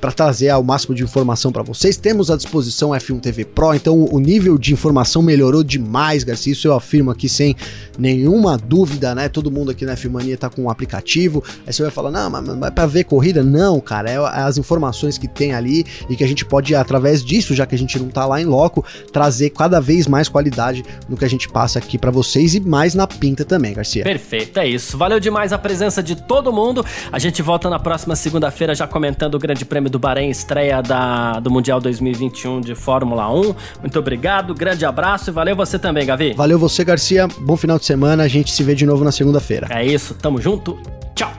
[0.00, 1.96] para trazer o máximo de informação para vocês.
[1.96, 6.52] Temos à disposição F1 TV Pro, então o nível de informação melhorou demais, Garcia.
[6.52, 7.54] Isso eu afirmo aqui sem
[7.98, 9.28] nenhuma dúvida, né?
[9.28, 11.44] Todo mundo aqui na F Mania tá com um aplicativo.
[11.66, 13.42] Aí você vai falar, não, mas, mas para ver corrida?
[13.42, 14.10] Não, cara.
[14.10, 17.74] É as informações que tem ali e que a gente pode, através disso, já que
[17.74, 21.28] a gente não tá lá em loco, trazer cada vez mais qualidade no que a
[21.28, 24.02] gente passa aqui para vocês e mais na pinta também, Garcia.
[24.04, 24.96] Perfeito, é isso.
[24.96, 26.84] Valeu demais a presença de todo mundo.
[27.12, 31.40] A gente volta na próxima segunda-feira já comentando o Grande Prêmio do Bahrein, estreia da,
[31.40, 33.54] do Mundial 2021 de Fórmula 1.
[33.80, 36.32] Muito obrigado, grande abraço e valeu você também, Gavi.
[36.34, 37.28] Valeu você, Garcia.
[37.40, 38.22] Bom final de semana.
[38.22, 39.66] A gente se vê de novo na segunda-feira.
[39.70, 40.78] É isso, tamo junto.
[41.14, 41.32] Tchau.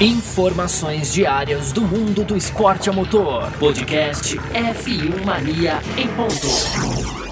[0.00, 3.50] Informações diárias do mundo do esporte a motor.
[3.58, 7.23] Podcast F1 Mania em ponto.